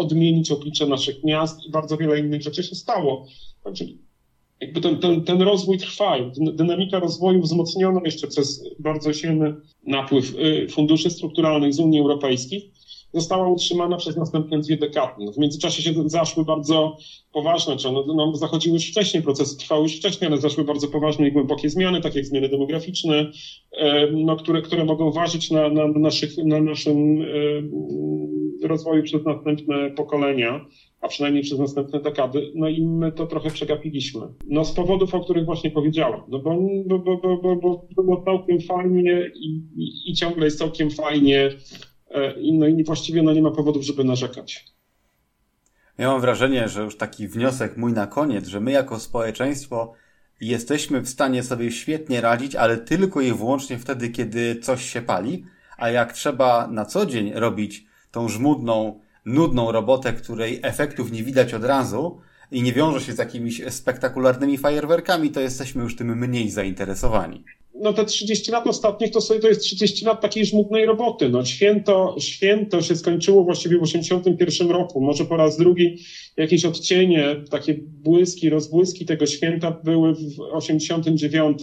[0.00, 3.26] odmienić oblicze naszych miast i bardzo wiele innych rzeczy się stało.
[3.64, 3.84] Także
[4.60, 6.16] jakby ten, ten, ten rozwój trwa.
[6.52, 9.54] Dynamika rozwoju wzmocniona jeszcze przez bardzo silny
[9.86, 12.70] napływ y, funduszy strukturalnych z Unii Europejskiej
[13.12, 15.32] została utrzymana przez następne dwie dekady.
[15.32, 16.96] W międzyczasie się zaszły bardzo
[17.32, 21.28] poważne, czy no, no, zachodziły już wcześniej, procesy trwały już wcześniej, ale zaszły bardzo poważne
[21.28, 23.30] i głębokie zmiany, takie jak zmiany demograficzne,
[24.12, 27.24] no, które, które mogą ważyć na, na, naszych, na naszym
[28.62, 30.66] rozwoju przez następne pokolenia
[31.00, 34.20] a przynajmniej przez następne dekady, no i my to trochę przegapiliśmy.
[34.46, 37.56] No z powodów, o których właśnie powiedziałem, no bo, bo, bo, bo, bo,
[37.96, 39.62] bo było całkiem fajnie i,
[40.06, 41.48] i, ciągle jest całkiem fajnie,
[42.52, 44.64] no i właściwie no nie ma powodów, żeby narzekać.
[45.98, 49.94] Ja mam wrażenie, że już taki wniosek mój na koniec, że my jako społeczeństwo
[50.40, 55.44] jesteśmy w stanie sobie świetnie radzić, ale tylko i wyłącznie wtedy, kiedy coś się pali,
[55.76, 61.54] a jak trzeba na co dzień robić tą żmudną, nudną robotę, której efektów nie widać
[61.54, 66.50] od razu i nie wiąże się z jakimiś spektakularnymi fajerwerkami, to jesteśmy już tym mniej
[66.50, 67.44] zainteresowani.
[67.74, 71.28] No te 30 lat ostatnich to sobie to jest 30 lat takiej żmudnej roboty.
[71.28, 75.00] No święto, święto się skończyło właściwie w 81 roku.
[75.00, 75.96] Może po raz drugi
[76.36, 81.58] jakieś odcienie, takie błyski, rozbłyski tego święta były w 89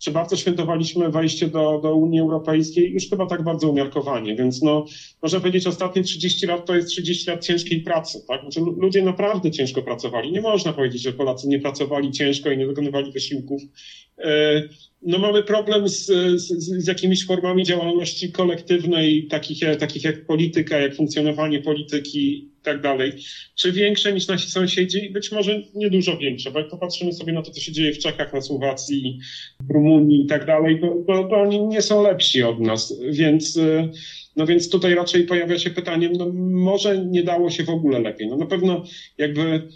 [0.00, 4.84] czy bardzo świętowaliśmy wejście do, do Unii Europejskiej, już chyba tak bardzo umiarkowanie, więc no,
[5.22, 8.40] można powiedzieć, ostatnie 30 lat to jest 30 lat ciężkiej pracy, tak?
[8.40, 10.32] Znaczy, ludzie naprawdę ciężko pracowali.
[10.32, 13.62] Nie można powiedzieć, że Polacy nie pracowali ciężko i nie wykonywali wysiłków.
[14.24, 14.62] E,
[15.02, 16.06] no mamy problem z,
[16.40, 22.80] z, z jakimiś formami działalności kolektywnej, takich, takich jak polityka, jak funkcjonowanie polityki i tak
[22.80, 23.12] dalej.
[23.54, 25.10] Czy większe niż nasi sąsiedzi?
[25.10, 27.98] Być może nie dużo większe, bo jak popatrzymy sobie na to, co się dzieje w
[27.98, 29.18] Czechach, na Słowacji,
[29.74, 33.58] Rumunii i tak dalej, to, oni nie są lepsi od nas, więc
[34.36, 38.28] no więc tutaj raczej pojawia się pytanie, no może nie dało się w ogóle lepiej.
[38.28, 38.84] No na pewno
[39.18, 39.68] jakby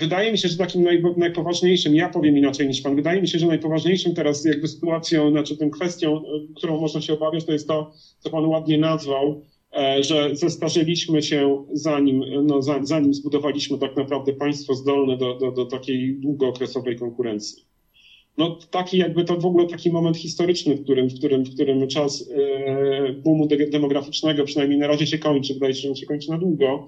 [0.00, 3.38] wydaje mi się, że takim naj, najpoważniejszym, ja powiem inaczej niż pan, wydaje mi się,
[3.38, 6.22] że najpoważniejszym teraz jakby sytuacją, znaczy tą kwestią,
[6.56, 9.40] którą można się obawiać, to jest to, co pan ładnie nazwał,
[9.76, 15.64] e, że zestarzyliśmy się zanim, no, zanim zbudowaliśmy tak naprawdę państwo zdolne do, do, do
[15.64, 17.64] takiej długookresowej konkurencji.
[18.38, 21.88] No taki jakby to w ogóle taki moment historyczny, w którym, w którym, w którym
[21.88, 26.30] czas e, boomu demograficznego przynajmniej na razie się kończy, wydaje się, że on się kończy
[26.30, 26.84] na długo.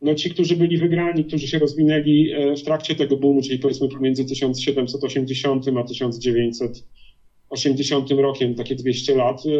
[0.00, 3.88] No ci, którzy byli wygrani, którzy się rozwinęli e, w trakcie tego boomu, czyli powiedzmy
[3.88, 9.50] pomiędzy 1780 a 1980 rokiem, takie 200 lat, e,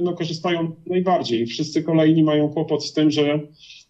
[0.00, 1.46] no korzystają najbardziej.
[1.46, 3.40] Wszyscy kolejni mają kłopot z tym, że,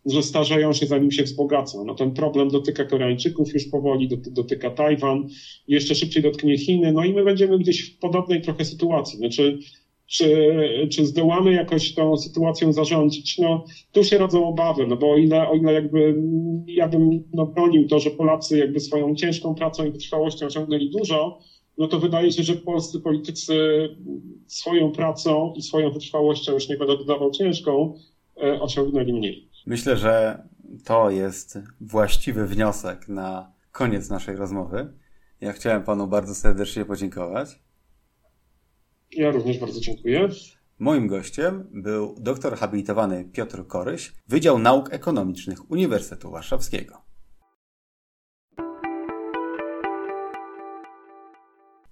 [0.06, 1.84] że starzeją się zanim się wzbogacą.
[1.84, 5.26] No ten problem dotyka Koreańczyków już powoli, dotyka Tajwan,
[5.68, 9.18] jeszcze szybciej dotknie Chiny, no i my będziemy gdzieś w podobnej trochę sytuacji.
[9.18, 9.58] Znaczy,
[10.06, 15.16] czy, czy zdołamy jakoś tą sytuacją zarządzić, no tu się rodzą obawy, no bo o
[15.16, 16.22] ile, o ile jakby
[16.66, 21.38] ja bym no, bronił to, że Polacy jakby swoją ciężką pracą i wytrwałością osiągnęli dużo,
[21.78, 23.56] no to wydaje się, że polscy politycy
[24.46, 27.94] swoją pracą i swoją wytrwałością, już nie będę dodawał ciężką,
[28.42, 29.48] e, osiągnęli mniej.
[29.66, 30.42] Myślę, że
[30.84, 34.92] to jest właściwy wniosek na koniec naszej rozmowy.
[35.40, 37.65] Ja chciałem panu bardzo serdecznie podziękować.
[39.12, 40.28] Ja również bardzo dziękuję.
[40.78, 47.05] Moim gościem był doktor habilitowany Piotr Koryś, Wydział Nauk Ekonomicznych Uniwersytetu Warszawskiego.